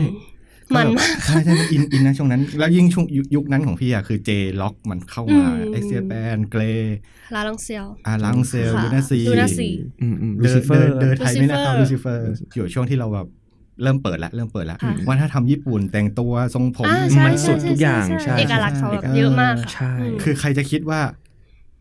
[0.76, 9.68] มันมากใช่ใช่มันอินอินนะช่วงนั้น แล้วยิ่งช่วงยุคยุคนั้นของพี่อะคือ J-Rock มันเข้ามาอืม X Japan Glay L'Arc-en-Ciel L'Arc-en-Ciel ค่ะ Luna Sea Luna Sea
[10.02, 13.26] อืมอืมเดลูอซิเฟอเดอร์เดอไทยไม่น่าเข้า Lucifer ลูซิเฟอร์อยู่ช่วงที่เราแบบ
[13.82, 21.00] เริ่มเปิดละเริ่มเปิดละค่ะว่าถ้าทำญี่ปุ่นแต่งตัวทรงผมอ่าใช่มันสุดใช่ทุกอย่างใช่เอกลักษณ์เขาแบบใช่เยอะมากค่ะใช่อืมคือใครจะคิดว่า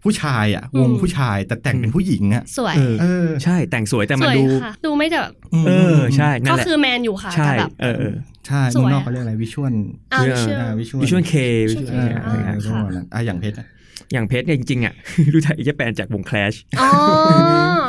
[0.03, 5.31] ผู้ชายอะ วงอืมผู้ชายแต่แต่งเป็นผู้หญิงอะสวยเออเออใช่แต่งสวยแต่สมันวยดูค่ะดูไม่แบบ
[5.67, 8.15] เออใช่นั่นก็แหละคือแมนอยู่ค่ะใช่แต่แบบเออเออ
[8.48, 9.74] ใช่สวยเมืองนอกอะเขาเรียกอะไรวิชวล
[10.13, 11.34] อ่าเออเชื่อวิชวลวิชวลเค
[11.70, 13.67] วิชวลเอเออออ่าวิชวลนั้นอะอย่างเพชรอะ
[14.13, 14.93] อย่างเพชรเนี่ยจริงๆอะ
[15.34, 16.89] รู้จักอีจแปนจากวง Clash อ๋อ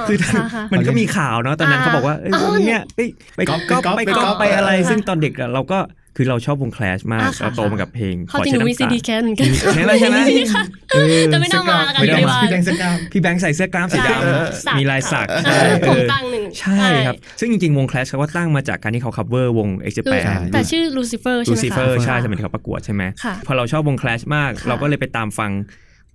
[0.08, 5.78] คือค่ะค่ะมันก็มีข่าวเนาะตอนนั้นอ่าเขาบอกว่าเอ้ยวอ๋องเนี่ยเอ้ยไปก๊ก๊ออปปไปไปก๊อปก๊อปไปอะไรค่ะซึ่งตอนเด็กอะเราก็
[6.16, 10.18] คือเราชอบวง Clash มากอ่าค่ะเราโตมากับเพลงเขาจริงหนูมีซีดีแคสเหมือนกันใช่ไหมใช่ไหม
[10.92, 14.08] เออแต่ไม่ได้เอามาแล้วกันไม่ได้เอามาเดี๋ยวพี่แดงเสื้อกล้ามพี่แบงค์ใส่เสื้อกล้ามสีด
[14.66, 25.50] สักำมีลายสักค่ะใช่ผเอมอตั้งหนึ่งใช่ครับ ซึ่งจริงๆ วง Clash เขาก็ตั้งมาจากการที่เขา cover วง x คือ8แต่ชื่อลูซิเฟอร์ใช่ลูไหมซิเฟอคะร์ใช่สมัยที่เขาประกวดใช่ไหมค่ะพอเราชอบวง Clash มากค่ะเราก็เลยไปตามฟัง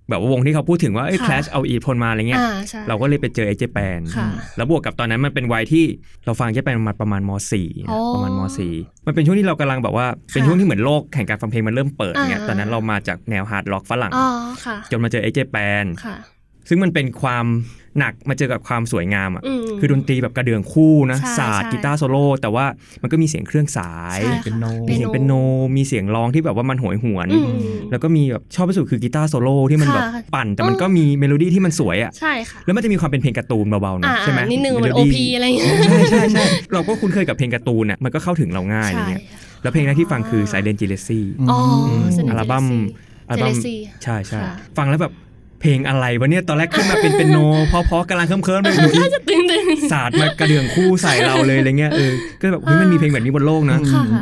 [0.08, 5.84] แบบว่าวงที่เขาพูดถึงว่าเอ้ยค่ะ Clash เอา influence มาอะไรเงี้ยอ่าใช่เราก็เลยไปเจอ X Japan ค่ะแล้วบวกกับตอนนั้นมันเป็นวัยที่
[6.24, 8.40] เราฟัง X Japan มาประมาณมอ๋อ .4 ประมาณม
[8.72, 14.28] .4 มันเป็นช่วงที่เรากำลังแบบว่าเป็นค่ะช่วงที่เหมือนโลกแห่งการฟังเพลงมันเริ่มเปิดเงี้ยอ่าตอนนั้นเรามาจากแนว hard rock ฝรั่งอ๋อ
[14.64, 16.16] ค่ะจนมาเจอ X Japan ค่ะ
[16.68, 17.46] ซึ่งมันเป็นความ
[17.98, 22.64] หนักมาเจอกับความสวยงามอะอืมคือดนตรีแบบกระเดื่องคู่นะใช่ศาสตร์ใช่กีตาร์โซโล่แต่ว่า
[23.02, 25.32] มันก็มีเสียงเครื่องสายใช่เปียโนมีเสียงเปียโน
[25.76, 27.58] มีเสียงร้องที่แบบว่ามันโหยหวนอืม
[27.90, 39.22] แล้วก็มีแบบชอบที่สุดคือกีตาร์โซโล่ที่มันแบบค่ะปั่น แต่มันก็มีเมโลดี้ที่มันสวยอะใช่ค่ะแล้วมันจะมีความเป็นเพลงการ์ตูนเบาๆอ่านะใช่ไหมนิดนึงเหมือนโลโอดี้ OP อะไรอย่างเงี้ยใช่ใช่ใช่เราก็คุ้นเคยกับเพลงการ์ตูนอะมันก็เข้าถึงเราง่ายอะไรใช่เงี้ย
[39.62, 41.20] แล้วเพลงแรกที่ฟังคือ Silent Jealousy
[41.50, 41.58] อ๋อ
[42.02, 42.66] มสนิทอัลบั้ม
[43.28, 45.12] อัลบั้ม Jealousy ใช่ใช่ค่ะฟังแล้วแบบ
[45.60, 47.38] เพลงอะไรวะเนี่ยตอนแรกขึ้นมาเป็นเปียโน
[47.68, 54.14] เพราะๆกำลังเคลิ้มๆเลยอยู่ดีตึงตึงศาสตร์มากระเดื่องคู่ใส่เราเลยอะไรเงี้ยเออก็แบบเฮ้ยมันมีเพลงแบบนี้บนโลกนะค่ะหรือ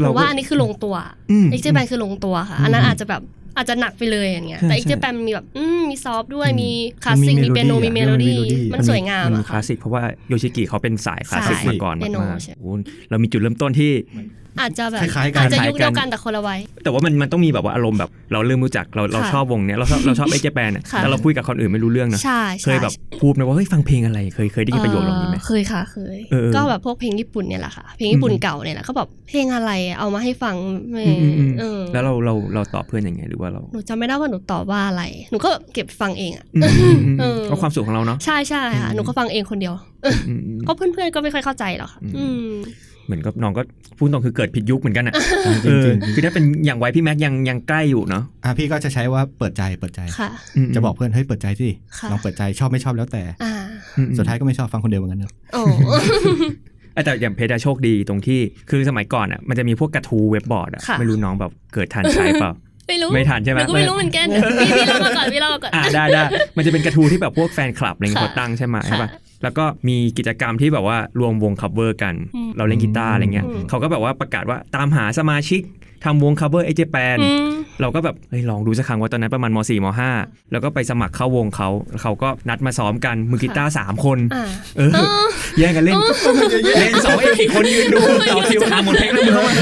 [0.00, 0.94] เราก็ว่าอันนี้คือลงตัว
[1.30, 3.22] อืม X Japan คือลงตัวค่ะ อันนั้นอาจจะแบบ
[3.56, 6.70] อาจจะหนักไปเลยอย่างเงี้ยใช่แต่เอ็กเจใช่มีแบบอืมมี soft ด้วยอืมมี
[7.04, 12.70] คลาสสิกมันมีมีเปียโน melody มีเมโลดี้อะมันสวยงามมันมีอะคลาค่ะสสิกเพราะว่าโยชิกิเขาเป็นสายคลาสสิกใช่มาก่อนเปียโนมากใช่ๆโอ้
[13.10, 13.92] เรามีจุดเริ่มต้นที่
[14.60, 30.56] อาจจะแบบคล้ายๆกันอาจจะคล้ายๆยุคเดียวกักันนแต่คนละวัยแต่ว่ามันมันต้องมีแบบว่าอารมณ์แบบเราเริ่มรู้จักเราเราค่ะชอบวงเนี้ยเราชอบเราชอบ X Japan ค่ะแต่เราคุยกับคนอื่นไม่รู้เรื่องนะใช่เคใช่แบบพูดไหมว่าเฮ้ยฟังเพลงอะไรเคยเคยได้ยินประโยคเหล่านี้ไหมเออเคยค่ะเคยเออเออก็แบบพวกเพลงญี่ปุ่นเนี่ยแหละค่ะเพลงญี่ปุ่นอืมเก่าเนี่ยแหละก็แบบเพลงอะไรเอามาให้ฟัง
[30.90, 42.50] ไม่อืมอืมอืมเออแล้วเราเราเราตอบเพื่อนยังไงหรือว่าเราหนูจำไม่ได้ว่าหนูตอบว่าอะไร หนูก็เก็บฟังเองอะอืมอืมอืมเออก็ความสุขของเราเนาะใช่ใช่ค่ะอืมหนูก็ฟังเองคนเดียวอืมอืมก็เพื่อนๆก็ไม่ค่อยเข้าใจหรอกค่ะอืมอืม
[43.10, 43.62] เหมือนกับน้องก็
[43.98, 45.14] พูดตรงคือเกิดผิดยุคเหมือนกันอะ
[45.46, 51.68] จเอริงอจริงคือถ้าเป็นอย่างไว้พี่แม็กยังยังใกล้อยู่เนาะอะพี่ก็จะใช้ว่าเปิดใจเปิดใจค่ะอืมจะบอกเพื่อนเฮ้ยเปิดใจสิ
[51.98, 53.54] ค่ะลองเปิดใจชอบไม่ชอบแล้วแต่อ่า
[53.96, 55.62] อืมอืมสุดท้ายก็ไม่ชอบฟังคนเดียวเหมือนกันเนอะโอ้
[56.94, 62.52] เอ้ยแต่อย่างเพชรอะโชคดีตรงที่คือสมัยก่อนอะมันจะมีพวกกระทู้เว็บบอร์ดอะค่ะไม่รู้น้องแบบเกิดทันใช้เปล่า
[62.90, 64.26] ไม่รู้ไม่ทันใช่ไหมหนูก็ไม่รู้เหมือนกัน
[64.60, 66.22] พี่พี่เล่ามาก่อนพี่เล่ามาก่อนอ่าได้ได้
[66.56, 69.08] มันจะเป็นกระทู้ที่แบบพวกแฟนคลับอะไรเงี้ยค่ะเขาตั้งใช่ไหมค่ะใช่ป่ะ
[69.42, 75.62] แล้วก็มีกิจกรรมที่แบบว่ารวมวง cover กันอืมเราเล่นกีตาร์อะไรเงี้ยอืมเขาก็แบบว่าประกาศว่าตามหาสมาชิก
[76.04, 77.50] ทำวง cover X Japan อืม
[77.80, 79.86] เราก็แบบเฮ้ยลองดูสักครั้งว่าตอนนั้นประมาณม .4 ม
[80.18, 84.44] .5 แล้วก็ไปสมัครเข้าวงเขาแล้วเขาก็นัดมาซ้อมกันมือกีตาร์สามคนอ่า
[84.76, 84.92] เออ
[85.58, 85.96] แย่งกันเล่น
[86.80, 87.98] เล่นสองเอกอีกคนยืนดู
[88.30, 89.54] ต่อคิวหาหมดเพลงแล้วมึงเข้ามา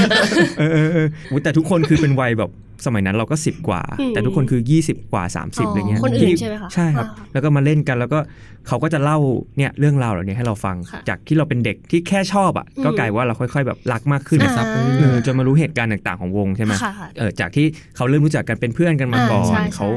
[0.59, 2.49] เออเออเอออุ๊ยแต่ทุกคนคือเป็นวัยแบบ
[2.85, 8.19] สมัยนั้นเราก็ 10 กว่าอืมแต่ทุกคนคือ 20 กว่า 30อะไรเงี้ยคนอื่นที่ใช่ไหมคะใช่ครับอ่าแล้วก็มาเล่นกันแล้วก็
[8.67, 9.17] เขาก็จะเล่า
[9.57, 17.65] เนี่ยเรื่องราวเหล่านี้ให้เราฟังค่ะจากที่เราเป็นเด็กที่แค่ชอบอะอืมก็กลายว่าเราค่อย ๆ แบบรักมากขึ้นอ่าซับไปเออเรื่อยจนมารู้เหตุการณ์ต่างๆของวงใช่ไหมค่ะค่ะเออจากที่
[17.95, 19.87] เขาเริ่มรู้จักกันเป็นเพื่อนกันมาอ่าก่อใช่นใช่เขา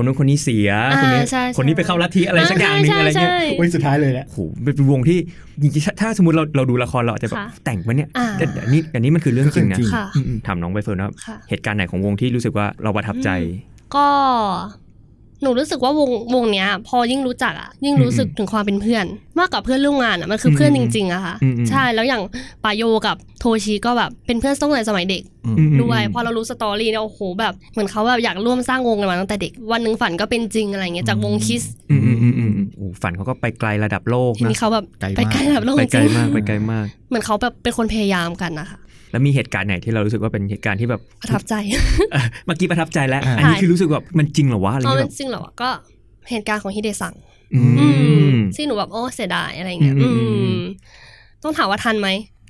[0.00, 5.18] คนนู้นคนนี้เสียอ่าคนนี้ใช่ใช่คนนี้ไปเข้าลัทธิอะไรสักอย่างหนึ่งใช่อะไรเงี้ยใช่ๆโอ้ยสุดท้ายเลยแหละโอ้โหเป็นวงที่
[5.62, 13.30] จริงๆถ้าสมมติเราเราดูละครเราอาจจะแบบค่ะแต่งมาเนี่ยอ่าแต่แต่อันนี้อันนี้มันคือเรื่องจริงนะจริงค่ะอืมๆถามน้องใบเฟิร์นว่าค่ะเหตุการณ์ไหนของวงที่รู้สึกว่าเราประทับใจ
[13.96, 14.06] ก็
[15.42, 19.04] หนูรู้สึกว่าวงวงเนี้ย พอยิ่งรู้จักอะยิ่งรู้สึกถึงความเป็นเพื่อน
[19.38, 22.22] มากกว่าเพื่อนร่วมงานอะมันคือเพื่อนอืจมริงๆอะค่ะอืมอืมใช่แล้วอย่าง
[22.64, 38.78] ปาโยกับโทชิก็แบบเป็นเพื่อนตั้งแต่สมัยเด็กอืมอืมด้วยพอเรารู้สตอรี่เนี่ยโอ้โหแบบเหมือนเขาแบบอยากร่วมสร้างวงกันมาตั้งแต่เด็กวันหนึ่งฝันก็เป็นจริงอะไรเงี้ยจากวงคิสอืมอืมอืมอืมอืมโอ้ฝันเขาก็ไปไกลระดับโลกทีนะนี้เขาแบบไกลมากไปไกลแบบโลกไปจไกลริงมากไปไกลมากเหมือนเขาแบบเป็นคนพยายามกันนะคะ
[39.10, 41.54] แล้วมีเหตุการณ์ไหนที่เรารู้สึกว่าเป็นเหตุการณ์ที่แบบประทับใจ
[42.12, 45.68] เอ่อเมื่อกี้ประทับใจแล้วอ่าอันนี้คือรู้สึกแบบมันจริงเหรอวะอะไรเอาเงี้ยเป็แบนบจริงเหรอวะก็
[46.30, 47.14] เหตุการณ์ของฮิเดซัง
[47.54, 47.86] อือื
[48.34, 50.62] มซึ่งหนูแบบโอ้เสียดายอะไรเงี้ยอือืมอืมอืมม
[51.42, 52.08] ต้องถามว่าทันไหม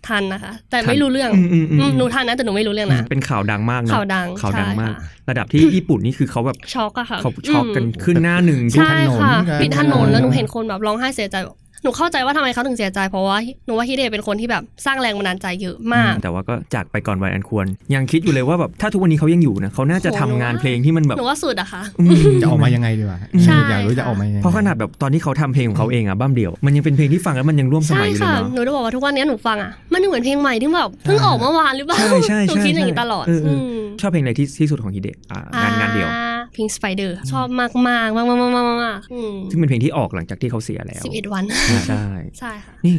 [0.08, 13.36] ทันนะคะ แต่ทันไม่รู้เรื่องอืมอืมอืมอืมหนูทันนะแต่หนูไม่รู้เรื่องนะเป็นข่าวดังมากนะข่าวดังข่าวดังใช่มากค่ะระดับที่ญี่ปุ่นนี่คือเขาแบบช็อกอะค่ะเขาช็อกกันมขึ้นหน้าหนึ่งทุกใช่ถนนค่ะกันปิดถนนแล้วหนูเห็นคนแบบร้องไห้เสียใจแบบ หนูเข้าใจว่าทำไมเขาถึงเสียใจ เพราะว่า
[13.66, 36.08] หนูว่าฮิเดะเป็นคนที่แบบสร้างแรงบันดาลใจเยอะมาก แต่ว่าก็จากไปก่อนวัยอันควร ยังคิดอยู่เลยว่าแบบถ้าทุกวันนี้เขายังอยู่นะเขาน่าจะทำงานเพลงที่มันแบบหนูว่าสุดอะค่ะอืมจะออกมายังไงดีวะใช่อยากรู้จะออกมายังไงเพราะขนาดแบบตอนที่เขาทำเพลงของเขาเองอะบ้ามเดี่ยว มันยังเป็นเพลงที่ฟังแล้วมันยังร่วมสใช่มัยอยู่เลยค่ะเนาะหนูจะบอกว่าทุกวันนี้หนูฟังอะมันเหมือนเพลงใหม่ที่แบบเพิ่งออกเมื่อวานหรือเปล่าใช่ใช่หนูใช่คิดอย่างนี้ตลอดเออเออมชอบเพลงอะไรที่ที่สุดของฮิเดะอ่างานงานเดียว
[36.56, 41.44] พิงสไปเดอร์ชอบมากมากมากมากมากมากมากอืมซึ่งเป็นเพลงที่ออกหลังจากที่เขาเสียแล้วสิบเอ็ดวัน
[41.88, 42.04] ใช่
[42.38, 42.96] ใช่ค่ะนี่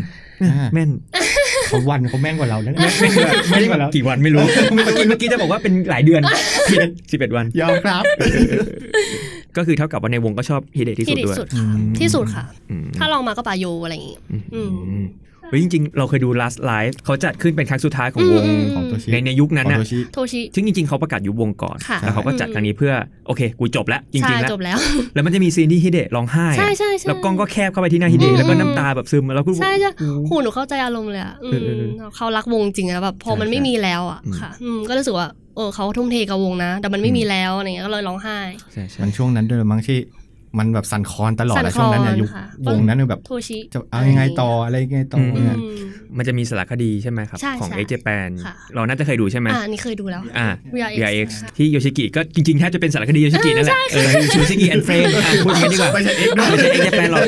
[0.73, 0.89] แม่น
[1.67, 6.21] เขาวันเขาแม่นกว่าเรานะไม่ไม่ไม่กว่ากี่วันไม่รู้เมื่อกี้เมื่อกี้จะบอกว่าเป็นหลายเดือน
[6.69, 6.79] ผิด
[7.11, 8.03] สิบเอ็ดวันยอมครับ
[9.57, 14.17] ก็คือเท่ากับว่าในวงก็ชอบฮิเดะที่สุที่ดดีด้วยสุดค่ะอืมที่สุดค่ะอืมถ้าลองมาก็ปาโยอะไรอย่างงี้
[14.53, 15.05] อืมอืม
[15.49, 22.93] เฮ้ยจริงๆ เราเคยดู last live เขาจัดขึ้นเป็นครั้งสุดท้ายของวงอืมของตัวชิ ในในยุคนั้นของน่ะตัวชิโทชิ ซึ่งจริงๆ เขาประกาศยุบวงก่อน ค่ะแล้วเขาก็จัดครั้งนี้เพื่อ
[23.27, 24.77] โอเค กูจบแล้วจใช่ริงๆแล้ว จบแล้ว
[25.13, 38.37] แล้วมันจะมีซีนที่ฮิเดะร้องไห้อะใช่ใช่ใช่ แล้วกล้องก็แคบเข้าไปที่หน้าฮิเดะอืมแล้วก็น้ำตาแบบซึมแล้วก็ ใช่ใช่อืมโหหนูเข้าใจอารมณ์เลยอะอืเออเออมเขารักวงจริงอะแบบพอใช่มันไม่ใช่มีแล้วอะอืม ค่ะอืมก็รู้สึกว่าเออเขาทุ่มเทกับวงนะ แต่มันไม่มีแล้วอะไรเงี้ยก็เลยร้องไห้
[38.73, 39.99] ใช่ใช่มันช่วงนั้นด้วยมั้งที่
[40.57, 55.05] มันแบบสั่นคลอนตลอดอะสั่นคลอนช่วงนั้นเนี่ยยุควงค่ะนั้นเนี่ยแบบโทชิจะเอายังไงต่ออะไรยังไงต่ออืมเนี่ยันจะมีสารคดีใช่ไหมครับใช่ของใช่เอ็กเจแปนค่ะเราน่าจะเคยดูใช่ไหมอ่านี่เคยดูแล้วอ่า VRX VRX ค่ะที่โยชิกิก็จริงๆแทบจะเป็นสารคดีโยชิกินั่นแหละเออโยชิกิ and friends
[55.45, 57.21] พูดอย่างนี้ดีกว่าไม่ใช่ X ด้วยไม่ใช่ X Japan หรอก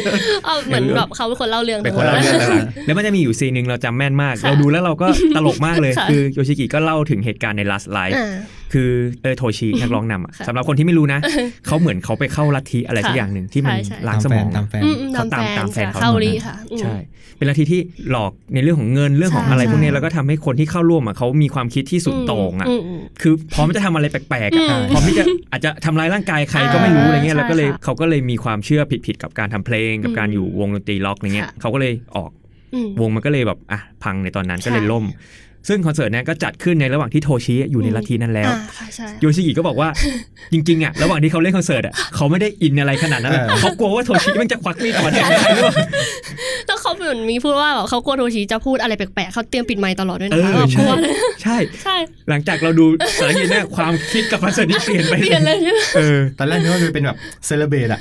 [0.45, 8.29] เออเหมือนแบบเขาเป็นคนเล่าเรื่องเป็นคนเล่าเรื่องต่างๆแล้วมันจะมีอยู่ซีนหนึ่งเราจำแม่นมากค่ะเราดูแล้วเราก็ตลกมากเลยค่ะคือโยชิกิก็เล่าถึงเหตุการณ์ใน last live อ่า
[8.73, 8.91] คือ
[9.21, 11.19] เออโทชินักร้องนำอะค่ะสำหรับคนที่ไม่รู้นะ
[11.67, 16.95] เขาเหมือนเขาไปเข้าลัทธิอะไรสักค่ะอย่างหนึ่งที่มันใช่ใช่ล้างสมองตามแฟนอืมอืมเขาตามตาตามมแฟแฟนนเขาเขาลีค่ะอืมใช่
[17.37, 32.31] เป็นลัทธิที่หลอกในเรื่องของเงินเรื่องของใช่อะไรพวกนี้ใช่แล้วก็ทำให้คนที่เข้าร่วมอะเขามีความคิดที่สุดโต่งอะอืมอืมคือพร้อมจะทำอะไรแปลกๆอะอืมพร้อมที่จะอาจจะทำร้ายร่างกายใครก็ไม่รู้อ่าอะไรเงี้ยแล้วก็เลยใช่ค่ะเขาก็เลยมีความเชื่อผิดๆกับการทำเพลงกับอืมการอยู่วงดนตรีล็อกอะไรเงี้ยค่ะเขาก็เลยออก
[32.73, 35.05] อืมวงมันก็เลยแบบอะพังในตอนนั้นก็เลยใช่ล่ม
[35.67, 39.89] ซึ่งคอนเสิร์ตเนี้ยก็จัดขึ้นในระหว่างที่โทชิอยู่ในลัทธินั้นแล้วอ่าค่ะใช่โยชิกิก็บอกว่า
[40.53, 45.85] จริงๆอะระหว่างที่เขาเล่นคอนเสิร์ตอะเขาไม่ได้อินอะไรขนาดนั้นอะเออเขากลัวว่าโทชิมันจะควักมีดออกมาแทงใครหรือเปล่า
[46.67, 51.95] แล้วเขาเหมือนมีพูดว่าแบบเขากลัวโทชิจะพูดอะไรแปลกๆเขาเตรียมปิดไมค์ตลอดด้วยเออนะคะแบบใช่กลัวเลยใช่ใช่
[52.29, 52.85] หลังจากเราดู
[53.19, 57.99] สารคดีเนี่ยความคิดกับคอนเสิร์ตนี้เปลี่ยนไปเปลี่ยนเลยใช่ไหมเออตอนแรกนึกว่าจะเป็นแบบ celebrate อะ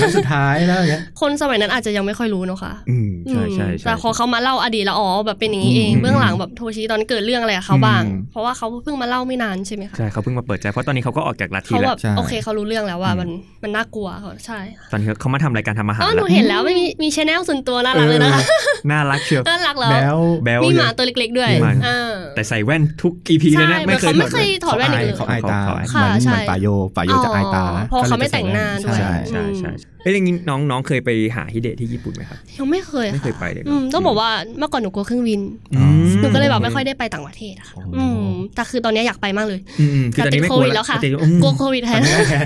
[0.00, 13.28] ครั้งสุดท้ายแล้วอย่างเงี้ยคนสมัยนั้นอาจจะยังไม่ค่อยรู้เนอะค่ะอืมใช่ใช่อืมใช่แต่พอเขามาเล่าอดีตแล้วอ๋อแบบเป็นอย่างนี้เองอืมเบื้องหลังแบบโทชิตอนเกิดเรื่องอะไรกับเขาบ้างอืมเพราะว่าเขาเพิ่งมาเล่าไม่นานใช่ไหมคะใช่เขาเพิ่งมาเปิดใจเพราะตอนนี้เขาก็ออกจากลัทธิเขาแล้แบวบใช่โอเคเขารู้เรื่องแล้วว่าอืมมัน
[13.62, 14.58] มันน่ากลัวเขาใช่
[14.90, 18.42] ตอนนี้เขามาทำรายการทำอาหารอ๋อหแล้นูวเห็นแล้วไม่มีมีชแนลส่วนตัวน่ารักเลยนะคะ
[18.90, 29.70] น่ารักเชียวน่ารักแล้วแล้วแบลมีเลหมายตัวเล็กๆด้วยมีหมาอ่าแต่ใส่แว่นทุกอีพีเลยนะใช่ไม่เคยเขาไม่เคยถอดแว่นอีกเลยเขาอายตาเขาเหอายมือนค่ะใช่เหมือนปาโยปาโยจะอายตาอ๋อเพราะเขาไม่แต่งหน้าด้วยใช่ใช่ใช่
[30.02, 35.40] เอ้ยอย่างนี้น้องน้องเคยไปหาฮิเดะที่ญี่ปุ่นไหมครับยังไม่เคยไม่เคยค่ะไปเลยเหรออืมต้องบอกว่าเมื่อก่อนหนูกลัวเครื่องบิน
[35.76, 42.00] อืม หนูก็เลยแบบไม่ค่อยได้ไปต่างประเทศอะค่ะอ๋ออือืมแต่คือตอนนี้อยากไปมากเลยอืมอืมคือตอนนี้ไม่กลัวแต่ติดโควิดแล้วค่ะติดอืมกลัวโควิดแทน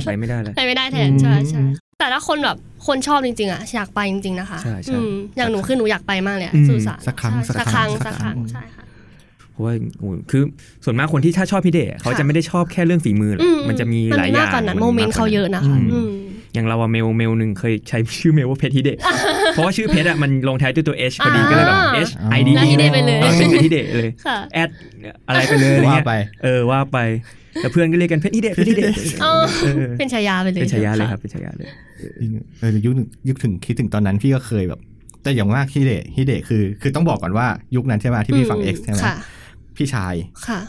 [0.06, 1.62] ไปไม่ได้แล้วไปไม่ได้แทนใช่ใช่
[1.98, 8.84] แต่ถ้าคนแบบคนชอบจริงๆอะอยากไปจริงๆนะคะใช่ใช่อืมอย่างหนูคือหนูอยากไปมากเลยอะอืมสุสานสักครั้งใช่สัสักกคครั้รั้งงสัสักกคครั้รั้งงใช่ค่ะ
[9.52, 10.42] เพราะว่าโอ้โหคือ
[10.84, 15.76] ส่วนมากคนที่ถ้าชอบฮิเดะเขาจะไม่ได้ชอบแค่เรื่องฝีมือหรอกอืมันจะมีหลายอย่างมากกว่านั้นโมเมนต์เขาเยอะนะคะ
[16.54, 18.98] อืมอืมอย่างเราอะเมลเมลหนึ่งเคยใช้ชื่อเมลว่าเพชรฮิเดะ
[19.52, 24.70] เพราะว่าชื่อเพชรอะมันลงท้ายด้วยตัว H พอดีก็เลยแบบอ่า H I D แล้ว E ฮิเดะไปเลยออเป็นเพชรฮิเดะเลยค่ะแอด
[25.28, 26.98] อะไรไปเลยอะไรว่าเงี้ยไปเออว่าไป
[27.60, 31.68] แต่เพื่อนก็เรียกกันเพชรฮิเดะเพชรฮิเดะเออเออเป็นฉายาไปเลยเป็นฉายาเลยครับเป็นฉายาเลย
[32.60, 34.80] เออยุคหนึ่งยุคถึงคิดถึงตอนนั้นพี่ก็เคยแบบ
[35.22, 39.16] แต่อย่างมากฮิเดะฮิเดะคือ คือต้องบอกก่อนว่ายุคนั้นใช่ไหมที่พี่ฟัง X ใช่ไหมค่ะ
[39.76, 40.14] พี่ชาย
[40.48, 40.60] ค่ะ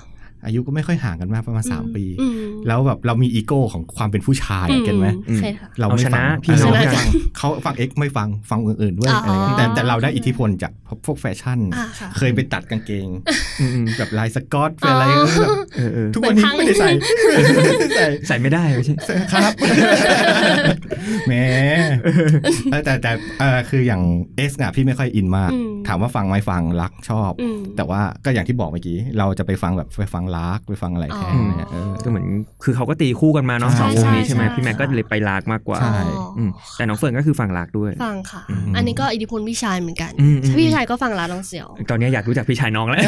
[0.46, 2.34] อายุก็ไม่ค่อยห่างกันมากประมาณสามปีอืม
[2.68, 10.72] แล้วแบบเรามีอีโก้ของความเป็นผู้ชายอะเก็ตไหมอืใช่ค่ะเราไม่เอาชฟันะงพี่น้องเไม่กันฟังเขาฟัง X ไม่ฟังฟังอื่นๆด้วยอ๋อออะไรเงี้ยแต่แต่เราได้อิทธิพลจาก
[11.06, 13.08] พวกแฟชั่นอ่าค่ะเคยไปตัดกางเกง
[13.60, 16.90] อืมอืมแบบลายสกอตเป็นอะไรก็แบบเออเออทุกวันนี้ไม่ได้ใส่
[17.56, 18.96] ไม่ได้ใส่ใส่ไม่ได้ไม่ใช่
[19.32, 19.52] ครับ
[21.28, 21.34] แหม
[22.72, 24.02] เออแต่แต่เออคืออย่าง
[24.50, 32.26] X อะพี่ไม่ค่อยอินมากอืมถามว่าฟังไหมฟังรักชอบอืมแต่ว่าก็อย่างที่บอกเมื่อกี้เราจะไปฟังแบบไปฟังรักไปฟังอะไรแทนเนี่ยเออก็เหมือน
[32.64, 36.00] คือเขาก็ตีคู่กันมาเนาะใช่สองวงนี้ใช่ใช่ไหมใช่พี่แม็กก็เลยไปลากมากกว่าใช่
[36.38, 43.00] อืมแต่น้องเฟิร์นก็คือฝั่งลากด้วยฟังค่ะอืมอันนี้ก็อิทธิพลพี่ชายเหมือนกันอืมอืมพี่ชายก็ฟังร้านน้องเสียว ตอนนี้อยากรู้จักพี่ชายน้องแล้ว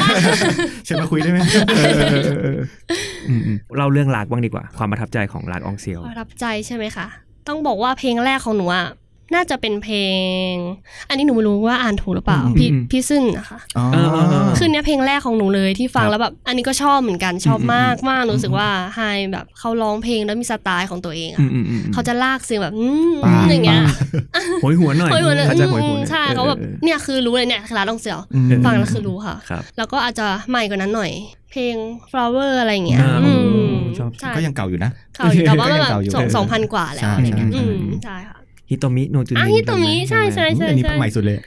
[0.86, 1.40] เชิญมาคุยได้ไหม
[3.30, 7.08] อืมอืมเล่าเรื่องลากบ้างดีกว่า ความประทับใจของลากอองเซียวประทับใจใช่ไหมคะ
[7.48, 8.86] ต้องบอกว่าเพลงแรกของหนูอะ
[9.34, 9.98] น่าจะเป็นเพล
[10.52, 10.54] ง
[11.10, 19.00] อันนี้หนูไม่รู้ว่าอ่านถูกหรือเปล่าอืมพี่อืมพี่ซึ่นนะคะอ๋อเออเออเออคือเนี้ยเพลงแรกของหนูเลยที่ฟังครับแล้วแบบ อันนี้ก็ชอบเหมือนกันชอบอืมมากมากอืมรู้สึกว่าไฮ
[19.32, 23.82] แบบเขาร้องเพลงแล้วมีสไตล์ของตัวเองอือะมอืมอืมเขาจะลากเสียงแบบอืมปาอย่างเงี้ย
[24.62, 31.12] โหยหวนหน่อยโหยหวนเขาจะโหยหอืวนมหน่อยใช่เขาแบบออเนี่ยคือรู้เลยเนี่ยคือร้านลองเสี่ยวอืมฟังแล้วคือรู้ค่ะครับแล้วก็อาจจะใหม่กว่านั้นหน่อย
[31.52, 31.76] เพลง
[32.12, 33.32] flower อะไรอย่างเงี้ยอ่าอื
[33.74, 38.38] มชอบใช่ก็ยังเก่าอยู่นะเก่าอยู่แต่ว่าก็มันยังแบบเก่าอยู่สองสองพันกว่าแล้วใช่อะไรเงี้ยใช่อืมใช่ค่ะ
[38.72, 41.38] ฮิโตมิโนจุอะนิฮิโตมิใช่ใช่อันนี้ใหม่สุดเลย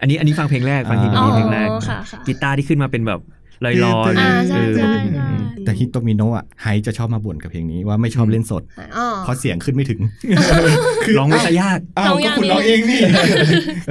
[0.00, 3.20] อันนี้อันนี้ฟังเพลงแรกฟังฮิโตอ๋อมิเพลงแรกค่ะค่ะกีตาร์ที่ขึ้นมาเป็นแบบ
[3.64, 5.28] ลอยๆอ่าใช่เออใช่ใช่
[5.64, 8.62] แต่ฮิโตมิโนะอะไฮจะชอบมาบ่นกับเพลงนี้ว่าไม่ชอบเล่นสด
[8.96, 10.00] อ๋อเพราะเสียงขึ้นไม่ถึง
[11.16, 13.00] ร้องไม่ใช่ยากอ้าวร้องก็ยากคุณนี่ร้องเองนี่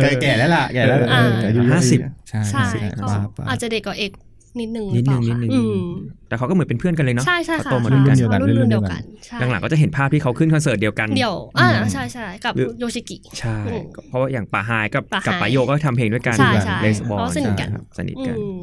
[0.02, 4.12] แก่แก่แล้วล่ะแก่แล้วอ่าเอออายุเยอะห้าสิบใช่ใช่ห้าสิบเขาบ้าบ้าอาจจะเด็กกว่าเอก
[4.60, 5.80] นิดนึงหนิรือดเปนึล่างนิดคะนึงอืม
[6.28, 18.62] แต่เขาก็เหมือนเป็นเพื่อนกันเลยเนาะใช่ใช่เขาค่ะโตมาใช่ด้วยกันเดียวกันรุ่นรุ่รุ่นนเดีเดียยววกักันนใช่หลังๆก็จะเห็นภาพที่เขาขึ้นคอนเสิร์ตเดียวกันเดี่ยวอ่าอืมใช่ใช่กับหรือโยชิกิใช่อืมเพราะว่าอย่างป่าไฮกับป่าไฮกับป่าโยก็ทำเพลงด้วยกันใช่ใช่เลสบอลเพราะสนิทกันสนิทอืกันม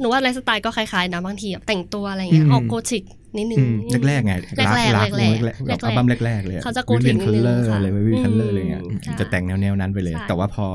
[0.00, 3.02] หนูว่าไลฟ์สไตล์ก็คล้ายๆนะบางทีแบบแต่งตัวอะไรเงี้ยอืมออกโกธิก
[3.36, 3.64] นิดนึงอื
[3.98, 10.66] มแรกๆไงแรกๆรักแรกๆแรกๆแรกๆอัลบั้มแรกๆเลยเขาจะวิเวียน Gothic คัลเลอนิดนึร์งค่ะอะไรวิเวียนคัลเลอร์อืมอะไรเงี้ยใช่จะแต่งแนวๆนั้นไปเลยใช่แต่ว่าพอ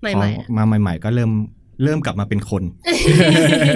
[0.00, 1.30] ใหม่พอๆมาใหม่ๆก็เริ่ม
[1.84, 2.62] เริ่มกลับมาเป็นคน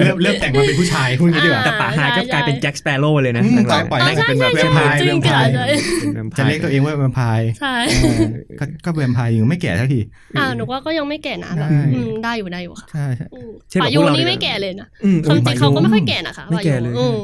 [0.03, 5.67] เริ่มเริ่มแต่งมาเป็นผู้ชายพูดงี้ดีกว่าแต่ป่าไฮก็กลายเป็นแจ็คสเปโร่เลยนะอืมหลังๆปล่อยนั่นก็เป็นแบบใช่แวมใช่ไพร์จริงแวมไพร์ใช่
[6.01, 8.23] เป็นแวมไพจะเรียกตัวเองว่าแวมไพร์ใช่เออ
[8.61, 10.01] ก็ก็แวมไพร์อยู่ไม่แก่สักที
[10.39, 17.17] อ่าหนูว่าก็ยังไม่แก่นะแบบได้อืมได้อยู่ได้อยู่ค่ะใช่ใช่อืมเช่นแบบป่ายุพวกเรานี่เนี่ยไม่แก่เลยนะอืมความจริงเขาก็ไม่ค่อยป่าแก่นะคะไม่แก่เลยป่าอืม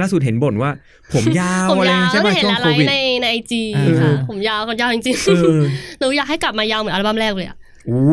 [0.00, 0.70] ล่าสุดเห็นบ่นว่า
[1.14, 7.56] ผมยาวผมอะไรยาวใช่ไหมเห็นช่วงอะไรโควิดในในไอจีเออค่ะผมยาวเขายาวจริงเออๆหนูอยากให้กลับมายาวเหมือนอัลบั้มแรกเลยอะ
[7.88, 8.10] โอ้โห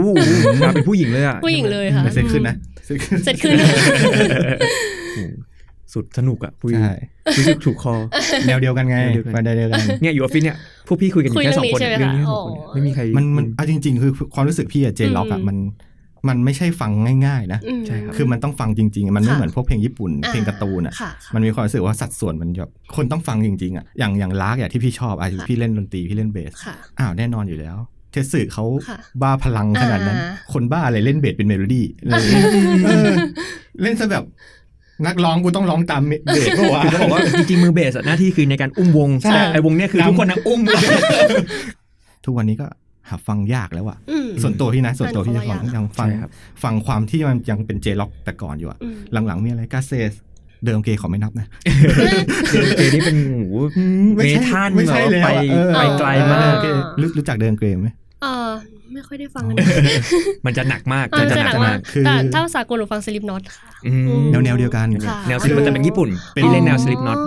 [0.62, 3.56] กลายเป็นผู้หญิงเลยอะผู้หญิงเลยค่ะแต่เซ็ตขึ้นนะเซ็ตขึ้นเสร็จขึ้น
[5.16, 5.32] โอ้โห
[5.94, 6.94] สุดสนุกอะคุยใช่
[7.38, 7.96] รู้สึกถูกคอ
[8.48, 10.58] แนวเดียวกันไงแนวเดียวกันมาแนวเดียวกันเนี่ยอยู่ออฟฟิศเนี่ย
[10.88, 15.58] พวกพี่คุยกันอยู่คุยแค่สองเรื่องคนนี้ใช่ไหมเรื่องนี้คะสองคนอ๋อไม่มีใครมันมันเอาจริง ๆ คือความรู้สึกพี่อะ J-Rock อะอืมมัน
[16.28, 16.92] มันไม่ใช่ฟัง
[17.26, 32.46] ง่ายๆนะอืมใช่ครับคือมันต้องฟังจริงๆ มันไม่ค่ะเหมือนพวกเพลงญี่ปุ่นอ่าเพลงการ์ตูนอะค่ะ มันมีความรู้สึกว่าสัดส่วนมันแบบคนต้องฟังจริงๆอะอย่างอย่าง L'Arc อย่างที่พี่ชอบอะค่ะพี่เล่นดนตรีพี่เล่นเบสค่ะอ้าวแน่นอนอยู่แล้วเท็ตสึเขาค่ะบ้าพลังขนาดนั้นอ่าคนบ้าอะไรเล่นเบสเป็นเมโลดี้อะไรอย่างเงี้ย
[32.86, 33.12] เออ
[33.82, 34.24] เล่นซะแบบ
[35.06, 40.62] นักร้องกูต้องร้องตามเบสก็วะคือเขาบอกว่าจริงๆมือเบสอะหน้าที่คือในการอุ้มวงใช่แต่ไอ้วงเนี่ยคือทุกคนนะอุ้ม
[42.26, 42.68] ทุกวันนี้ก็
[43.10, 46.32] หาฟังยากแล้วอะอืมส่วนตัวพี่นะ ส่วนตัวพี่จะฟังฟังยังฟังใช่ครับ
[46.64, 48.96] ฟังความที่มันยังเป็นเจล็อกแต่ก่อนอยู่อะอืม
[49.28, 50.14] หลังๆมีอะไรกาเซส
[50.66, 51.48] เดิมเกย์ขอไม่นับนะ
[52.78, 53.50] เอนี่เป็นหมู
[54.16, 57.90] ไม่ใช่เมทัลไม่ใช่แบบแล้วไปอะเออไปไกลมากเดิมเกย์รู้รู้จักเดิมเกย์ไหม
[58.26, 58.52] เออ
[58.94, 59.56] ไม่ค่อยได้ฟังกัน
[60.46, 67.20] มันจะหนักมากเออจะหนักมากคือแต่ถ้าภาษากลหนูฟังสลิปน็อตค่ะอืมอืมแนวแนวเดียวกันค่ะแนวสลิปมันจะเป็นญี่ปุ่น เป็นที่เล่นแนวสลิปน็อต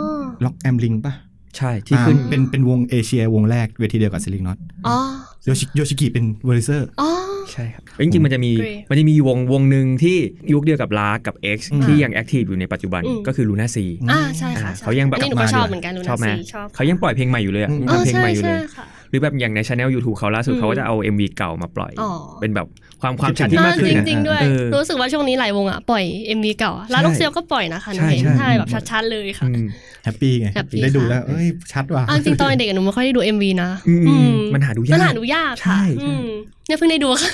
[0.44, 1.14] ล็อกแอมลิงป่ะ
[1.56, 4.96] ใช่ที่ขึ้นอ่าเป็นเป็นวงเอเชียวงแรกเวทีเดียวกับซิลิงน็อตอ๋อ
[5.44, 7.08] โยชิโยชิกิเป็นเวอร์เซอร์อ๋อ
[7.52, 10.16] ใช่ครับจริงๆมันจะมี Grey มันจะมีวงวงหนึ่งที่
[10.52, 22.66] ยุคเดียวกับลากับ X อืมที่ยังแอคทีฟอยู่ในปัจจุบันอืมก็คือลูน่าซีอ่าใช่ค่ะใช่เขายังแบบอันนี้หนูกลัก็บมาชอบด้วยเหมือนกันลูชอบไหมน่าซีชอบเขายังปล่อยเพลงใหม่อยู่เลยอะอืมอ๋อทำเพลงใช่ใหม่อยู่เลใช่ยค่ะ หรือแบบอย่างในช anel YouTube เขาล่าสุดอืมเขาก็จะเอา MV เก่ามาปล่อยอ๋อเป็นแบบ
[23.00, 26.04] ความความชัดที่มากอ่ขึ้นจนะริงๆด้วยเออรู้สึกว่าช่วงนี้หลายวงอะปล่อย
[26.38, 29.66] MV เก่าแล้วลูกเซียวก็ปล่อยนะคะหนูใช่เห็นใช่ใช่แบบชัดๆเลยค่ะอืม
[30.04, 34.14] แฮปปี้ไงแฮปปี้ได้ดูค่ะแล้วเอ้ยชัดว่ะเอาจริงๆตอนเด็กอะหนูไม่ค่อยได้ดู MV นะอืมอื
[34.54, 36.26] มันหาดูยากมันหาดูยากค่ะใช่ใช่อืม
[36.66, 37.30] เนี่ยเพิ่งได้ดูค่ะ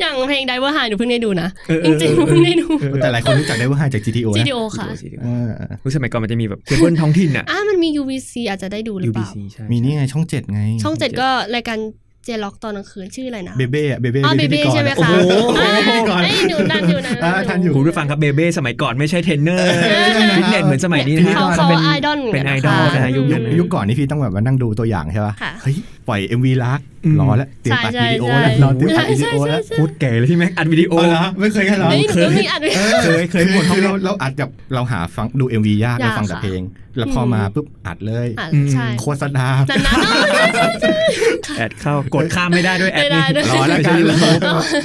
[0.00, 4.86] อย่างเพลง Diver High หนูเพิ่งได้ดูนะเออเอจอริงๆเพิ่งได้ดูเออแต่หลายคนรู้จักได้ว่าให้จาก GTO นะ GTO ค่ะ
[5.22, 5.48] เออ
[5.84, 11.78] รู้สมัยก่อนมันจะมีแบบเคเบิลท้องถิ่นอะอ่ามันมี UVC อาจจะได้ดูหรือเปล่า UBC ใช่มีนี่ไงช่องเจ็ดไง ช่องเจ็ดก็รายการ
[12.24, 19.66] เจล็อกตอนกลางคืนชื่ออะไรนะเบเบ้อะเบเบ้อ๋อเบเป็นพิเบ้ธีกรใช่ไหมโอ้คะโหอ่าเป็นพิธีกรเอ้ยหนูนั่นอยู่นะอ่าทันอยู่คุณผู้ฟังครับเบเบ้สมัยก่อนไม่ใช่เทรนเนอร์
[20.36, 25.76] ฟิตเนสเหมือนสมัยนี้นะฮะเขาเขาเป็นไอดอลเหมือนเป็นกัไอดอลค่ะนะยุคยุนั้คนยุคก่อนนี่พี่ต้องแบบมานั่งดูตัวอย่างใช่ป่ะค่ะเฮ้ย
[26.10, 32.70] ปล่อย MV ลักอืมรอแล้วเตรียมอัดใช่วิดีโอใช่แล้วรอเตรียมอัดวิดีใช่โอใช่แล้วใช่โคตรเก๋เลยที่แม็กอัดวิดีโอโอ้เหรอไม่เคยแค่เราเฮ้ยหนูก็มีอัดไว้
[33.04, 36.62] เคยเคยหมดห้องคือเราเราอัดแบบเราหาฟังดู MV ยากยากเราฟังแต่ค่ะเพลง
[36.96, 39.46] แล้วพอมาปุ๊บอัดเลยอะอืมใช่โฆษณา
[39.86, 44.40] นานๆเออใช่ใช่ใช่ ad เข้ากดข้ามไม่ได้ด้วย ad ไม่ได้ด้วยรอแล้วกันไม่ใช่ YouTube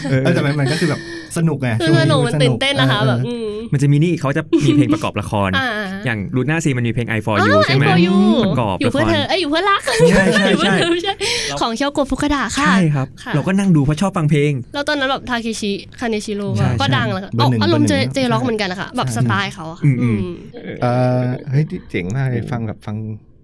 [0.09, 1.01] เออเออแต่มันมันก็คือแบบ
[1.38, 3.33] สนุกไงคือสนุกมันตื่นเต้นนะคะแบบเอออื
[3.65, 5.69] มมันจะมีนี่เขาจะมีเพลงประกอบละครอ่า
[6.06, 11.13] อย่าง Luna Sea มันมีเพลง I for อ๋อ you ใช่ไหม I for you ประกอบละครอยู่เพื่อเธอเอ้ยอยู่เพื่อรักใช่ใช่อยู่เพื่อเธอใช่ไม่ใช่
[11.60, 20.36] ของเคียวโกะฟุคาดะค่ะใช่ครับค่ะเราก็นั่งดูเพราะชอบฟังเพลง แล้วตอนนั้นแบบทาเคชิคาเนชิโร่ใช่ก็ใช่ดังแล้วค่ะเบอร์หนึ่งอารมณ์ J เบอร์หนึ่ง J-Rock เหมือนกันนะคะแบบใช่สไตล์เขาอะค่ะอืมอืมอืม
[20.82, 20.88] เอ
[21.19, 22.95] อเฮ้ยเจ๋งมากเลยฟังแบบฟัง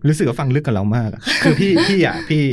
[0.08, 2.44] รู้สึกว่าฟังลึกกับเรามากอะคือพี่พี่อะพี่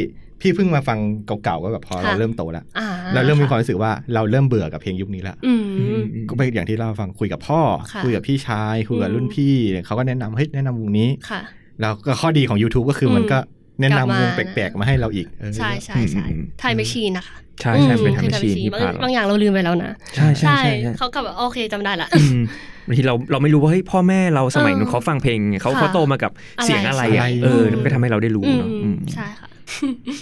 [0.40, 0.98] พี่เพิ่งมาฟัง
[1.44, 5.52] เก่าๆก็แบบพอเราเริ่มโตแล้วอ่าเราเริ่มมีความรู้สึกว่าเราเริ่มเบื่อกับเพลงยุคนี้ละอื
[5.98, 7.60] มก็ไปอย่างที่เราฟังคุยกับพ่อ
[7.92, 9.54] ค่ะคุยกับพี่ชาย คุยกับอืมรุ่นพี่
[9.86, 11.40] เขาก็แนะนำเฮ้ยแนะนำวงนี้ค่ะ
[11.80, 13.38] แล้วก็ข้อดีของ YouTube ก็คืออมมันก็
[13.80, 22.40] แนะกลับนำมาวงแปลกๆ มาให้เราอีกเออใช่ใช่ใช่อืมไทยแมชชีนนะคะใช่ใช่เป็นอืทำคือแมชชีน Time ที่ Machine พาเราบางอย่างเราลืมไปแล้วนะใช่ใช่ใช่ใช่เขากลับแบบโอเคจำได้ละอืม
[22.86, 26.32] บางทีเราเราไม่รู้ว่าเฮ้ยพ่อแม่เราสมัยนู้นเออเขาฟังเพลงไงเขาค่ะเขาโตมากับ
[26.64, 29.48] เสียงอะไรอะอะไรเอออืมมันก็ทำให้เราได้รู้อืมเนาะอืมใช่ค่ะ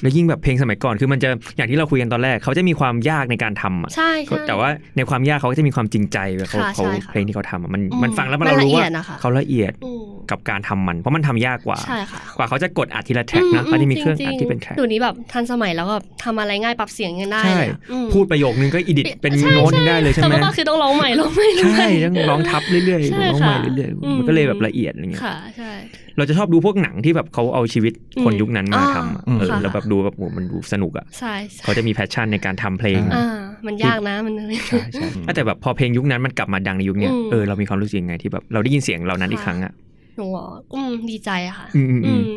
[0.02, 25.72] แล้วยิ่งแบบเพลงสมัยก่อนคือมันจะอย่างที่เราคุยกันตอนแรก เขาจะมีความยากในการทำอะใช่ใช่แต่ว่าในความยากเขาก็จะมีความจริงใจแบบเขาค่ะเขาใช่ค่ะเพลงที่เขาทำอะมันอืมมันฟังแล้วมันเรารู้ว่าละเอียดนะคะเขาละเอียดอืมกับการทำมัน เพราะมันทำยากกว่าใช่ค่ะกว่าเขาจะกดอัดทีละแทร็กนะเขาจะมีเครื่องอัดที่เป็นแทร็กเดี๋ยวนี้แบบทันสมัยแล้วก็ทำอะไรง่ายปรับเสียงยังได้ใช่เลยอะอืมพูดประโยคนึงก็ edit เป็นใช่โน้ตนึงได้เลยใช่ไหมแต่เมื่อก่อนคือต้องร้องใหม่ร้องใหม่ร้องใหใช่ม่ต้องร้องทับเรื่อยใช่ๆร้องใหม่ค่ะเรื่อยอืมๆมันก็เลยแบบละเอียดอะไรเงี้ยค่ะใช่
[26.16, 27.92] เราจะชอบดูพวกหนังที่แบบเขาเอาชีวิต
[28.24, 34.35] คนยุคนั้นมาทำอะอืมเออค่ะแล้วแบบดูแบบโหมันดูสนุกอะใช่ใช่เขาจะมี passion ในการทำเพลงอ่าอ่ามันยากนะมัน
[34.68, 39.72] ใช่ใช่แต่แบบพอเพลงยุคนั้นมันกลับมาดังในยุคเนี้ยอืมเออเรามีความรู้สึกยังไงที่แบบเราได้ยินเสียงเหล่านั้นอีกครั้งอะ
[40.16, 42.33] หนูอะอืมดีใจอะค่ะอืมอืมอืมอื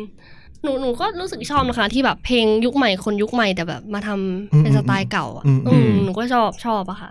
[0.62, 7.10] หนูหนูก็รู้สึกชอบนะคะ ที่แบบเพลงยุคใหม่คนยุคใหม่แต่แบบมาทำเป็นสไตล์เก่าอะอืมอือืมมหนูก็ชอบชอบอะค่ะ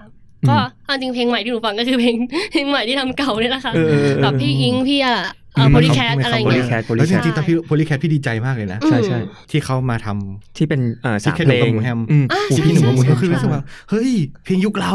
[0.49, 0.55] ก็
[0.85, 2.15] เอาจริงเพลงใหม่ที่หนูฟังก็คือเพลง
[2.51, 5.19] เพลงใหม่ที่ทำเก่าเนี่ยแหละค่ะเออเออเออแบบพี่อิงพี่อะ
[5.57, 9.19] อืมโพลีแคทไม่อะไรเข้าเงี้ย Polycat แล้วจ Polycat ริงๆตอนพี่โพลีแคทพี่ดีใจมากเลยนะใช่ใช่
[9.51, 14.11] ที่เขามาทำที่เป็นเอ่อสามที่เพลแค่หนูงกับหมูแฮมอืมอะโอ้ใช่พี่หนุ่มกับมูใช่คือรู้สึกว่าเฮ้ย
[14.43, 14.93] เพลงยุคเรา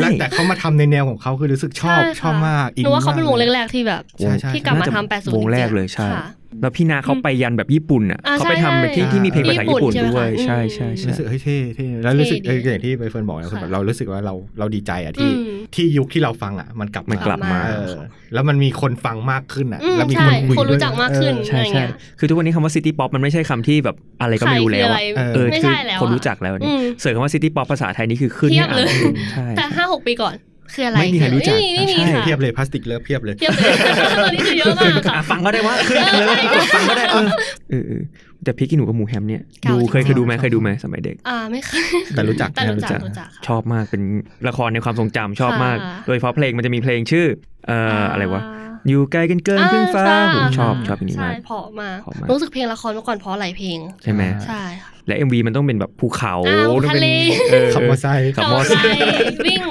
[0.00, 6.24] แล้วแต่เขามาทำในแนวของเขาคือรู้สึกชอบใค่ะชอบมากอิหนูว่าเขาเป็นวงมกแรกๆที่แบบใช่ใช่ที่กลับมาน่จะทำแปดศูนย์วงแรกเลยใช่ค่ะ
[6.60, 17.94] แล้วพี่นาเขาไปยันแบบญี่ปุ่นอะอ่าเขาไปทำใช่แบบที่ใช่ที่มีเพลงภาษาญี่ปุ่นญี่ปุ่นด้วยใช่ใช่ไหมใช่คะใช่รู้สึกเฮ้ยเท่เท่แล้วรู้สึกเท่ดีเอออย่างที่ใบเฟิร์นบอกนะคือแบบค่ะเรารู้สึกว่าเราเราดีใจอะที่อืมที่ยุคที่เราฟังอะมันกลับมันกลับมาเออ
[18.34, 28.92] แล้วมันมีคนฟังมากขึ้นอะอืมแล้วมีใช่คนคุยคนรู้ด้วยจักมากขึ้นเออใช่อะไรใช่เงี้ยคือทุกวันนี้คำว่า city pop มันไม่ใช่คำที่แบบอะไรก็ไม่รู้แล้วใครอะคืออะไรเออไม่คืใช่แล้วคนอะรู้จักแล้วเนี่ยอืมเสิร์ชคำว่า city pop ภาษาไทยนี่คือขึ้นเพียบให้อ่านเลย
[29.32, 30.34] ใช่แต่ห้าหกปีก่อน
[30.74, 33.72] คืออะไร ไม่มีใครรู้จักไม่มีใช่ค่ะเพียบเลย Plastic Love เพียบเลยเพียบเลย
[34.18, 37.28] ตอนนี้คือเยอะมากค่ะอะฟังก็ได้ว่าขึ้นจังเลยว่ากดฟังก็ได้เออ
[37.70, 38.02] เออเออ
[38.44, 41.82] แต่พริกขี้หนูกับหมูแฮมเนี่ยเก่าดูเคยจริงๆเคยดูไหมเคยดูไหมสมัยเด็กอ่าไม่เคย
[42.16, 44.02] แต่รู้จักแต่รู้จักนะรู้จักค่ะชอบมากเป็น
[44.48, 47.26] ละครในความทรงจำชอบมากค่ะโดยเฉพาะเพลงมันจะมีเพลงชื่อ
[47.66, 48.42] เอ่ออะไรวะ
[48.88, 57.08] อยู่ไกลกันเกินครึ่งฟ้าอ่ผมชอบค่ะชอบเพลงนี้มากใช่เพราะมากเพราะมากรู้สึกเพลงละครเมื่อก่อนเพราะหลายเพลงใช่ไหมใช่ค่ะ และ MV มันต้องเป็นแบบภูเขาอ้าวต้องเป็นทะเล
[57.50, 59.00] เออขับมอเตอร์ไซค์ขับมอเตอร์ไซค์
[59.46, 59.62] วิ่ง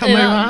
[0.00, 0.48] ทำไมวะ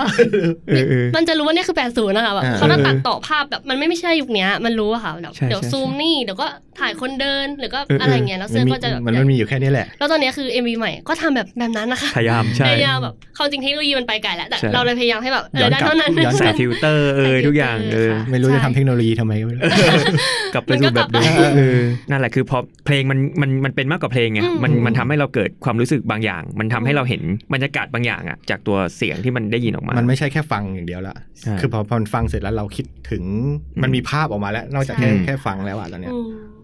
[0.68, 6.47] เออเออมันจะรู้ว่าเนี่ยคือ80นะคะแบบอ่าเขาจะตัดต่อภาพแบบมันไม่ไม่ใช่ยุคเนี้ยมันรู้อะค่ะแบบใช่เดี๋ยวใช่ซูมนี่เดี๋ยวก็
[6.81, 19.62] ถ่ายคนเดินหรือก็เออเออออะไรเงี้ยแล้วมันเสื้อมีก็จะแบบมันมันมีอยู่แค่นี้แหละ แล้วตอนเนี้ยคือ MV ใหม่ก็ทำแบบแบบนั้นนะคะพยายามใช่พยายามแบบความจริงเทคโนโลยีมันไปไกลแล้วแต่ใช่เราเลยพยายามให้แบบเออย้อนกลับเท่านั้นย้อนใส่ฟิลเตอร์เออทุกอย่างเออค่ะไม่รู้จะใช่ทำเทคโนโลยีทำไมก็ไม่รู้
[20.55, 21.79] กลับไปสู่แบบเดิมมันก็กลับเออ
[22.11, 33.22] นั่นแหละคือพอเพลงมันมันมันเป็นมากกว่าเพลงไงอืมมันมันทำให้เราเกิดความรู้สึกบางอย่าง มันทำให้เราเห็นบรรยากาศบางอย่างอะจากตัวเสียงที่มันได้ยินออกมา มันไม่ใช่แค่ฟังอย่างเดียวละใช่คือพอพอฟังเสร็จแล้วเราคิดถึง
[33.82, 36.63] มันมีภาพออกมาแล้ว นอกจากแค่ใช่แค่ฟังแล้วอะตอนเนี้ยอืมอ่าอ่าอ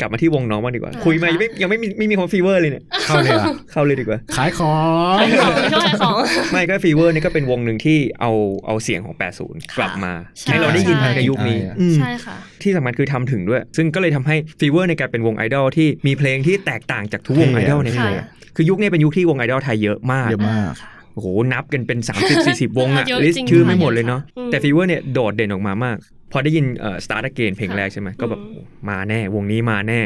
[0.00, 4.74] กลับมาที่วงน้องบ้างดีกว่าอ่าคุยมาค่ะยังไม่ยังไม่มีไม่มีคนฟีเวอร์เลยเนี่ยเข้าเลยอะเข้าเลยดีกว่า ขายขอ
[5.14, 6.14] งขายของช่วยขายของ
[6.52, 8.30] ไม่ก็ฟีเวอร์นี่ก็เป็นวงหนึ่งที่เอา
[8.66, 9.14] เอาเสียงของ
[9.46, 25.96] 80 กลับมาใช่ให้เราได้ยินใช่ในยุคนี้อืมใช่ค่ะ ที่สำคัญคือทำถึงด้วย ซึ่งก็เลยทำให้ฟีเวอร์ในการเป็นวงไอดอลที่มีเพลงที่แตกต่างจากทุกวงไอดอลในไทยค่ะคือยุคนี้เป็นยุคที่วงไอดอลไทยเยอะมากเยอะมากค่ะโอ้โหนับกันเป็น 30 40 วงอะเยอะจริงค่ะ list ชื่อไม่หมดเลยเนาะอืมแต่ฟีเวอร์เนี่ยโดดเด่นออกมามาก
[26.32, 30.00] พอได้ยินเอ่อ Start Again เพลงค่ะแรกใช่ไหมก็แบบอืมโอ้มาแน่วงนี้มาแน่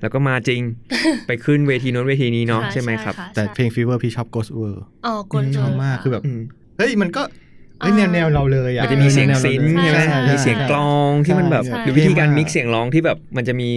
[0.00, 0.60] แล้วก็มาจริง
[1.26, 6.40] ไปขึ้นเวทีโน้นเวทีนี้เนาะใช่ไหมครับะแต่ใช่เพลงฟีเวอร์พี่ชอบ Ghost World อ๋อกดชอบมากคือแบบอืม
[6.78, 7.22] เฮ้ยมันก็
[7.80, 13.70] เฮ้ยแนวแนวเราเลยอะมันจะมีเสียงแนว synth ใช่ไหมใช่มีเสียงกลองที่มันแบบใช่หรือวิธีการ mix เสียงร้องที่แบบมันจะมี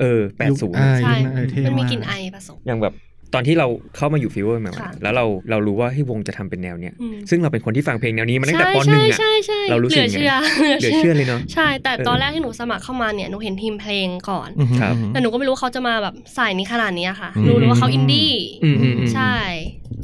[0.00, 2.92] เออยุค80อ่าใช่ยุคนั้นเออเท่มันมีมากกลิ่นไอผสมอย่างแบบ
[3.34, 3.66] ตอนที่เรา
[3.96, 10.32] เข้ามาอยู่ฟีเวอร์ใหม่ค่ะๆแล้วเราเรารู้ว่าเฮ้ยวงจะทำเป็นแนวเนี้ยอืมซึ่งเราเป็นคนที่ฟังเพลงแนวนี้มาตั้งแต่ใช่ปหนึ่งอะใช่ใช่เรารู้สึกเหลือเชื่อ
[10.80, 18.32] เหลือเชื่อเลยเนาะใช่แต่เออตอนแรกที่หนูสมัครเข้ามาเนี่ยหนูเห็นทีมเพลงก่อนอือฮึครับอือฮึแต่หนูก็ไม่รู้ว่าเขาจะมาแบบสายนี้ขนาดนี้ค่ะอืมหนูรู้ว่าเขาอินดี้
[18.64, 19.34] อืมอืมอืมใช่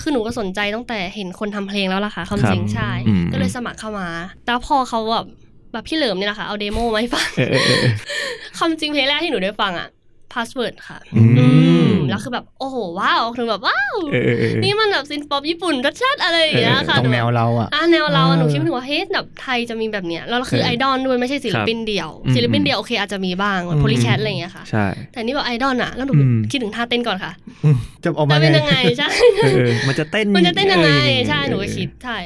[0.03, 4.09] คือหนูก็สนใจตั้งแต่เห็นคนทำเพลงแล้วล่ะค่ะความจริงครับใช่อืมก็เลยสมัครเข้ามา
[4.45, 5.27] แต่พอเขาแบบ
[5.73, 7.95] แบบพี่เหลิมเนี่ยแหละค่ะเอา demo มาให้ฟังเออเออเออเออ
[8.59, 9.89] ความจริงเพลงแรกที่หนูได้ฟังอะ
[10.33, 11.70] password ค่ะอืมอืม
[12.11, 27.33] แล้วคือแบบโอ้โหว้าวถึงแบบว้าวเออเออเออนี่มันแบบ synth-pop ญี่ปุ่นชัดๆอะไรอย่างเงี้ยค่ะตรงแนวเราอะอะแนวเราอะเออหนูคิดไม่ถึงว่าเฮ้ยแบบไทยจะมีแบบเนี้ยแล้วเราคือเออไอดอลด้วยไม่ใช่ศิลปินเดี่ยวอืมศิลปินเดี่ยวโอเคอาจจะมีบ้างอืม Polycat อะไรอย่างเงี้ยค่ะใช่แต่นี่แบบไอดอลอะแล้วหนูอืมคิดถึงท่าเต้นก่อนค่ะ
[27.65, 32.17] อืมจะออกมาจะเป็นไงยังไงใช่เออเออมันจะเต้นมันจะเต้นยังไงออใช่หนูก็คิดใช่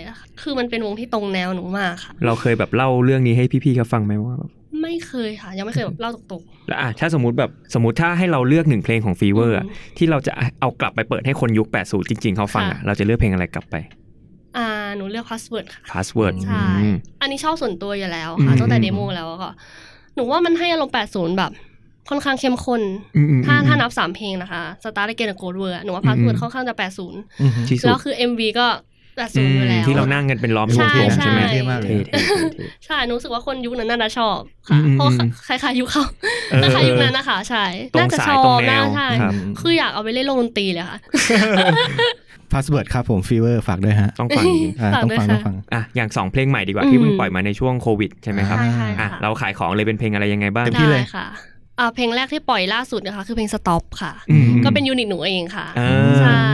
[0.42, 4.50] คือมันเป็นวงที่ตรงแนวหนูมากค่ะ เราเคยแบบเล่าเรื่องนี้ให้พี่ๆเขาฟังไหมว่าแบบ
[4.82, 19.50] ไม่เคยค่ะ ยังไม่เคยแบบเล่าตกแล้วอะถ้าสมมติแบบสมมติถ้าให้เราเลือกหนึ่งเพลงของฟีเวอร์อืมที่เราจะเอากลับไปเปิดให้คนยุค 80 จริง ๆเขาฟังอะค่ะเราจะเลือกเพลงอะไรกลับไปๆอ่าหนูเลือก password ค่ะ Password ใช่อืมอันนี้ชอบส่วนตัวอยู่แล้วอืมค่ะตั้งแต่ demo แล้วก็
[20.14, 21.52] หนูว่ามันให้อารมณ์ 80 แบบ
[22.08, 22.82] ค่อนข้างเข้มข้น
[23.16, 28.66] อืมอืมถ้าอืมถ้านับสามเพลงนะคะ Start Again กับ Ghost World หนูว่า password อืมค่อนข้างจะ 80อือฮึที่สุดแล้วคือ MV ก็
[29.16, 34.38] 80อยู่แล้วที่เรานั่งกันเป็นล้อมวงใช่กลมใช่ไหมใช่เท่มากเลยเท่เท่เท่เท่ใช่หนูรู้สึกว่าคนยุคนั้นน่าจะชอบ
[34.68, 36.04] ค่ะอืมเพราะว่าอืมคล้ายๆยุคเขา
[36.50, 40.98] เออคล้ายๆยุคนั้นนะคะใช่ตรงน่าจะสายชอตรงบแนน่าวใช่ครับคืออยากเอาไปเล่นวงดนตรีเลยค่ะ
[42.52, 51.26] Password ครับผมฟีเวอร์ฝากด้วยฮะ ต้องฟังจริงอ่าฝากต้องด้วยฟังค่ะต้องฟังอะอย่างสองเพลงใหม่ดีกว่าอืมที่เพิ่งปล่อยมาในช่วงโควิดใช่ไหมครับใช่ใช่อะค่ะเราขายของเลยเป็นเพลงอะไรยังไงบ้างเต็มที่เลยได้ค่ะ
[51.78, 56.48] อ่าเพลงแรกที่ปล่อยล่าสุดนะคะ คือเพลง Stop ค่ะอืมก็เป็นยูนิตหนูเองค่ะอ่าใช่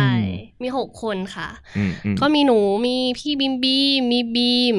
[0.62, 3.78] มีหกคนค่ะอืมอืมก็มีหนูมีพี่บิมบี
[4.10, 4.76] มีบีม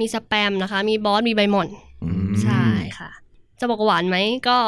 [0.00, 1.68] มีสแปมนะคะ มีบอสมีใบหมอน
[2.04, 2.62] อืมใช่
[2.98, 3.10] ค่ะ
[3.60, 4.16] จะบอกว่าหวานไหม
[4.48, 4.58] ก็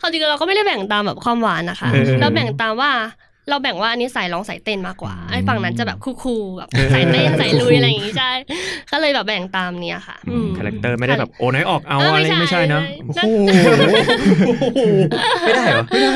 [0.00, 2.90] ความจริงเราก็ไม่ได้แบ่งตามแบบความหวานนะคะเออเราแบ่งตามว่า
[3.48, 8.30] เราแบ่งว่าอันนี้ใส่ร้องใส่เต้นมากกว่าไอ้ฝั่งนั้นจะแบบ cool ๆแบบเออใส่เต้นใส่ลุยอะไรอย่างงี้ใช่
[8.92, 13.24] ก็เลยแบบแบ่งตามเนี้ยค่ะอืมคาแรคเตอร์ไม่ได้แบบโอ้น้อยออกเอาเอออะไรไม่ใช่ไม่ใช่เนาะไม่ใช่
[14.46, 14.80] โอ้โห
[15.42, 16.12] ไม่ได้เหรอไม่ได้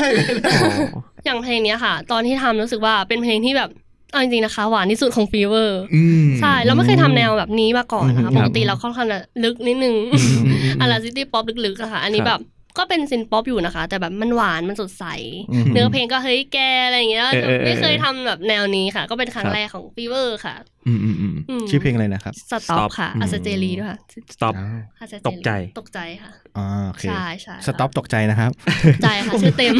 [0.47, 3.69] อ๋ออย่างเพลงเนี้ยค่ะ ตอนที่ทำรู้สึกว่าเป็นเพลงที่แบบ
[4.11, 12.39] เอาจริงๆนะคะหวานที่สุดของฟีเวอร์อืมใช่เราไม่เคยทำแนวแบบนี้มาก่อนนะคะอืมปกติเราค่อนข้างจะลึกนิดนึงอืมอืมอืมอะไร city pop ลึกๆอะค่ะ อันนี้ครับแบบ
[12.77, 15.05] ก็เป็น synth-pop อยู่นะคะ แต่แบบมันหวานมันสดใส
[15.51, 20.55] อืมเนื้อเพลงก็เฮ้ยแกอะไรอย่างเงี้ยเออเออเออไม่เคยทำแบบแนวนี้ค่ะ ก็เป็นครั้งแรกครับของฟีเวอร์ค่ะ
[20.87, 23.99] อืมอืมอืมมชื่อเพลงอะไรนะครับสต็อป Stop ค่ะอืมอัศเจรีย์ด้วยค่ะ
[24.33, 25.49] stop อ้าว Acetylene ตกใจ
[25.79, 28.51] ตกใจค่ะอ่าโอเคใช่ใช่ Stop ตกใจนะครับ
[28.87, 29.73] ตกใจค่ะชื่อเต็ม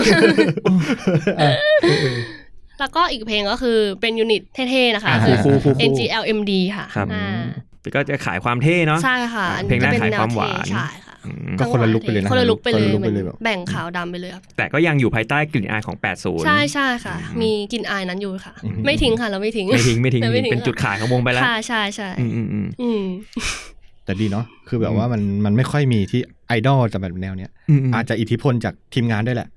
[2.79, 7.27] แล้วก็อีกเพลงก็คือเป็น unit เท่ๆนะคะอ่าคือคูคูคู NGLMD ค่ะครับอ่า
[7.95, 11.06] ก็จะขายความเท่เนาะใช่ค่ะอันเพลงแรกจะป็นขายความหวานแนวเท่ใช่ค่ะอืม
[11.59, 23.03] ก็คนละลุคไปเลยนะคนละลุกไปเลยคนละลุคไปเลยหมือนแบบแบ่งขาวดำไปเลยครับแต่ก็ยังอยู่ภายใต้กลิ่นอายของ 80 ใช่ใช่ค่ะอืมมีกลินอายนั้นอยู่ค่ะอืมไม่ทิ้งค่ะเราไม่ทิ้งไม่ทิ้งไม่ทิ้งแต่ไม่ทิ้งเป็นจุดขายของวงไปแล้วค่ะใช่ใช่อืมอืมอืมอืม
[24.05, 29.56] แต่ดีเนาะคือแบบว่ามันมันไม่ค่อยมีที่ไอดอลจะแบบแนวเนี้ยอืมมอาจจะอิทธิพลจากทีมงานด้วยแหละอืมอ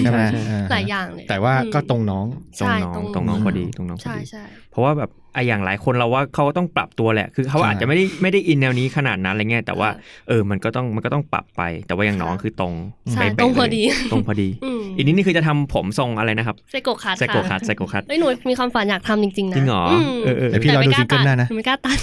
[0.00, 2.26] ใช่ไหมใช่ใช่อ่หลายอย่างเลยแต่ว่าก็ตรงน้อง
[2.60, 12.72] ตรงใช่น้องตรงตรงน้องพอดีตรงน้องพอใช่ดีใช่เพราะว่าแบบไออย่างหลายคนเราว่าเขาก็ต้องปรับตัวแหละ คือเขาใช่อาจจะไม่ได้ไม่ได้อินแนวนี้ขนาดนั้นอะไรเงี้ยแต่ว่าค่ะเออมันก็ต้องมันก็ต้องปรับไป แต่ว่าอย่างน้องค่ะคือตรง
[13.12, 14.48] ใช่เป๊ะๆตรงพอเลยดีตรงพอดี
[14.96, 19.84] อืมอีกนิดนี่คือจะทำผมทรงอะไรนะครับเซโกะ cut เซโกะ cut เซโกะ cut เอ้ยหนูมีความฝันอยากทำจริงๆนะจริงเหรอ
[20.14, 21.98] มเออเออเดี๋ยวพี่รอดูซิงเกิลหน้านะไม่กล้าตัด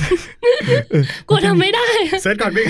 [1.29, 1.85] กลัวทำไม่ได้
[2.21, 2.65] search ก่อนพี่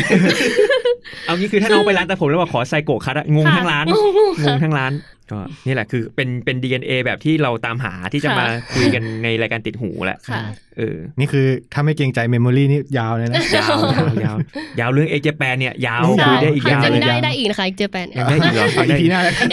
[1.25, 4.91] เอางี้คือถ้าน้องไปร้านตัดผมแล้วบอกขอเซโกะ cut อะงงทั้งร้านค่ะงงค่ะงงทั้งร้าน
[5.33, 10.41] ก็นี่แหละคือเป็นเป็น DNA แบบที่เราตามหาที่จะค่ะมาคุยกันในรายการติดหูแหละค่ะ
[10.77, 14.35] เออ นี่คือถ้าไม่เกรงใจเมมโมรีนี่ยาวเลยนะยาวยาวยาว
[14.79, 19.47] ยาวเรื่องเอเจแปนเนี่ย ยาวใช่คุยได้อีกยาวจเลริยงๆได้ยาวได้อีกนะคะอีกเจแปนยังได้อีกเหรอเอาอีพีหน้าแล้วกัน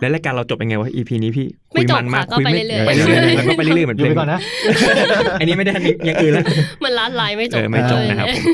[0.00, 4.40] แล้วรายการเราจบยังไงวะ EP นี้พี่คุไม่ยจบมันมากค่ะก็คุยไปไม่เรื่อยๆไปเรื่อยๆแล้วก็ไปเรื่อยๆเหมือนอยู่เพลไปงก่อนนะ
[5.40, 5.74] อันนี้ไม่ได้
[6.04, 6.44] อย่างอื่นแล้ว
[6.84, 8.44] มันลัดไลน์ไม่จเอบอไม่จบนะครับผม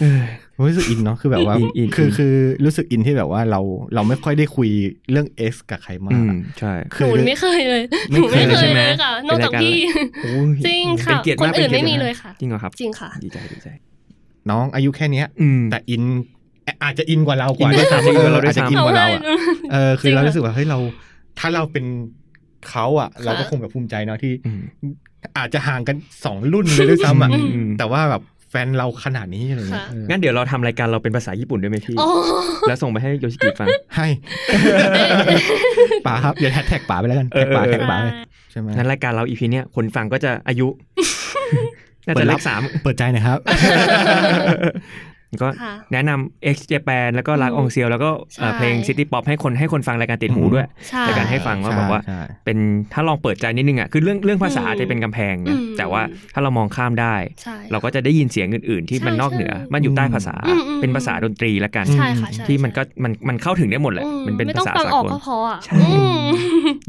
[0.00, 0.29] เออผม
[0.68, 2.34] รู้สึกอินเนาะคือแบบว่าอินอินคืออินคือ
[2.64, 3.60] รู้สึกอินที่แบบว่าเรา
[3.94, 4.68] เราไม่ค่อยได้คุย
[5.10, 9.74] เรื่องเอสกับใครมาอืกมอะใช่หนูไม่เคยเลยหไม่นูเคไม่ยเคใช่ยไหมเลยค่ะนอกจากพี่
[10.22, 13.68] โอ้ยจริงเป็นค่ะเกียรติคนมากอื่นเป็ไม่กีรติมีากเลยค่ะ จริงเหรอครับ จริงค่ะดีใจดีใจ
[14.50, 16.02] น้องอายุแค่เนี้ยอืมแต่อิน
[16.84, 20.78] อาจจะอินกว่าเรากว่าอินกว่าด้วยซ้ำอินกว่าเราด้วยอาจจะซ้ำอินกว่าเราอะเอาไว้เออคือจริงเราค่ะรู้สึกว่าเฮ้ยเรา
[21.38, 21.84] ถ้าเราเป็น
[22.70, 24.60] เขาอะค่ะเราก็คงแบบภูมิใจเนาะที่อืม
[25.38, 32.06] อาจจะห่างกันสองรุ่นเลยด้วยซ้ำอะอืมแต่ว่าแบบ แฟนเราขนาดนี้อะไรเงี้ยค่ะเอองั้นเดี๋ยวเราทำรายการเราเป็นภาษาญี่ปุ่นด้วยไหมพี่โอ้
[32.68, 34.06] แล้วส่งไปให้โยชิกิฟัง ให้
[36.06, 38.14] ป๋าครับอย่าแฮชแท็กป๋าไปแล้วกันเอแท็อกเออป๋าแท็กป๋าเลย
[38.50, 40.68] ใช่ไหมงั้นรายการเราอีพีเนี้ยคนฟังก็จะอายุ
[42.06, 43.38] น่าเปิจะดเลรับขสามเปิดใจหน่อยครับ
[45.42, 52.58] ก็ค่ะแนะนำ X Japan แล้วก็รักอืมองเซียวแล้วก็เอ่อใช่เพลง City Pop ให้คนให้คนฟังรายการติดหูด้วยใช่รายการให้ฟังว่าแบบว่าใช่เป็น
[52.92, 56.02] ถ้าลองเปิดใจนิดนึงอะคือเรื่องเรื่องภาษาอืมจะเป็นกำแพงอืนะมแต่ว่า
[56.34, 66.20] ถ้าเรามองข้ามได้ใช่เราก็จะได้ยินเสียงอื่น ๆ ที่มันใช่นอกเหนือใช่มันอยู่ใต้ภาษาอืมอืมเป็นภาษาดนตรีแล้วกันใช่ค่ะใช่ที่มันก็มันมันเข้าถึงได้หมดแหละอืมันเป็นไม่ภาต้องษาฟังสาออกกลก็พออะใช่อืม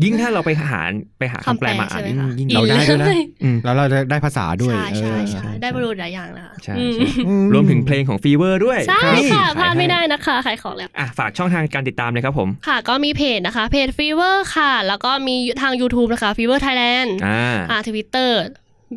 [0.03, 0.81] ยิ่งถ้าเราไปหา
[1.19, 18.37] ไปหาคำแปลมาอ่านใช่ไหมคะยิ่งอินได้ด้วยนะเราเลยอืมแล้วเราจะได้ภาษาด้วยใช่ใช่เออใช่ได้บรรลุหลายอย่างนะคะใช่อืมใช่อืมรวมถึงเพลงของฟีเวอร์ด้วยใช่ค่ะนี่ขายให้พลาดไม่ได้นะคะขายของแล้วอะฝากช่องทางการติดตามเลยครับผม ค่ะ ก็มีเพจนะคะเพจฟีเวอร์ค่ะ แล้วก็มีทาง YouTube นะคะ Fever Thailand อ่าอ่าทวิตเตอร์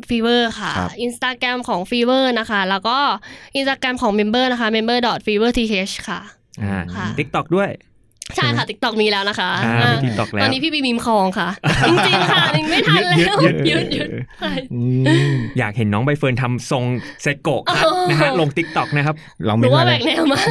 [0.09, 2.97] ฟีเวอร์ค่ะครับอินสตาแกรมของฟีเวอร์นะคะ แล้วก็
[3.55, 6.19] อินสตาแกรมของ member นะคะ member.feverth ค่ะ
[6.63, 7.69] อ่าค่ะทิกตอกด้วย
[8.35, 11.49] ใช่ค่ะติ๊กต็อกมีแล้วนะคะอ่าอ่ามีทิกตอกแล้ตอวนนี้พี่บีมีมคองค่ะ
[11.87, 14.09] จริงๆค่ะลิงไม่ทันแล้วเยอะหเยยุอะดหยุด
[14.39, 14.81] ใช่อื
[15.31, 16.83] มอยากเห็นน้องใบเฟิร์นทำทรง
[17.21, 19.15] เซโกะครับอ๋อนะฮะลงทิกตอกนะครับ
[19.47, 20.47] ลองหเมนูนว่ามาแบเลยกแนวมาก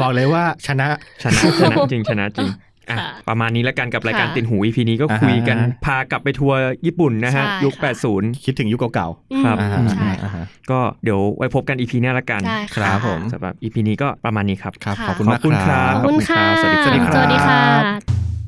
[0.00, 0.88] บอกเลยว่าชนะ
[1.22, 2.48] ชนะชนะจริงชนะจริง
[2.92, 17.62] อะค่ะประมาณนี้แล้วกันกับรายการค่ะตินหู EP นี้ก็อ่าฮะคุยกันพากลับไปทัวร์ญี่ปุ่นนะฮะใช่ยุคค่ะ80 คิดถึงยุคเก่าอืมครับๆอ่าฮะใช่อ่าค่ะฮะก็เดี๋ยวไว้พบกัน EP หน้าละกันได้ครัค่ะบผมสำหรับ EP นี้ก็ประมาณนี้ครับครับค่ะขอบคุณขมาอกบคุณครับขอบคุณค่ะสวัสดีครับสวัสดีค่ะ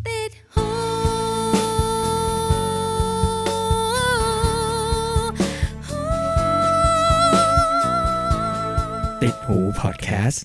[0.09, 0.66] ติดหู
[9.22, 10.45] ติดหูพอดแคสต์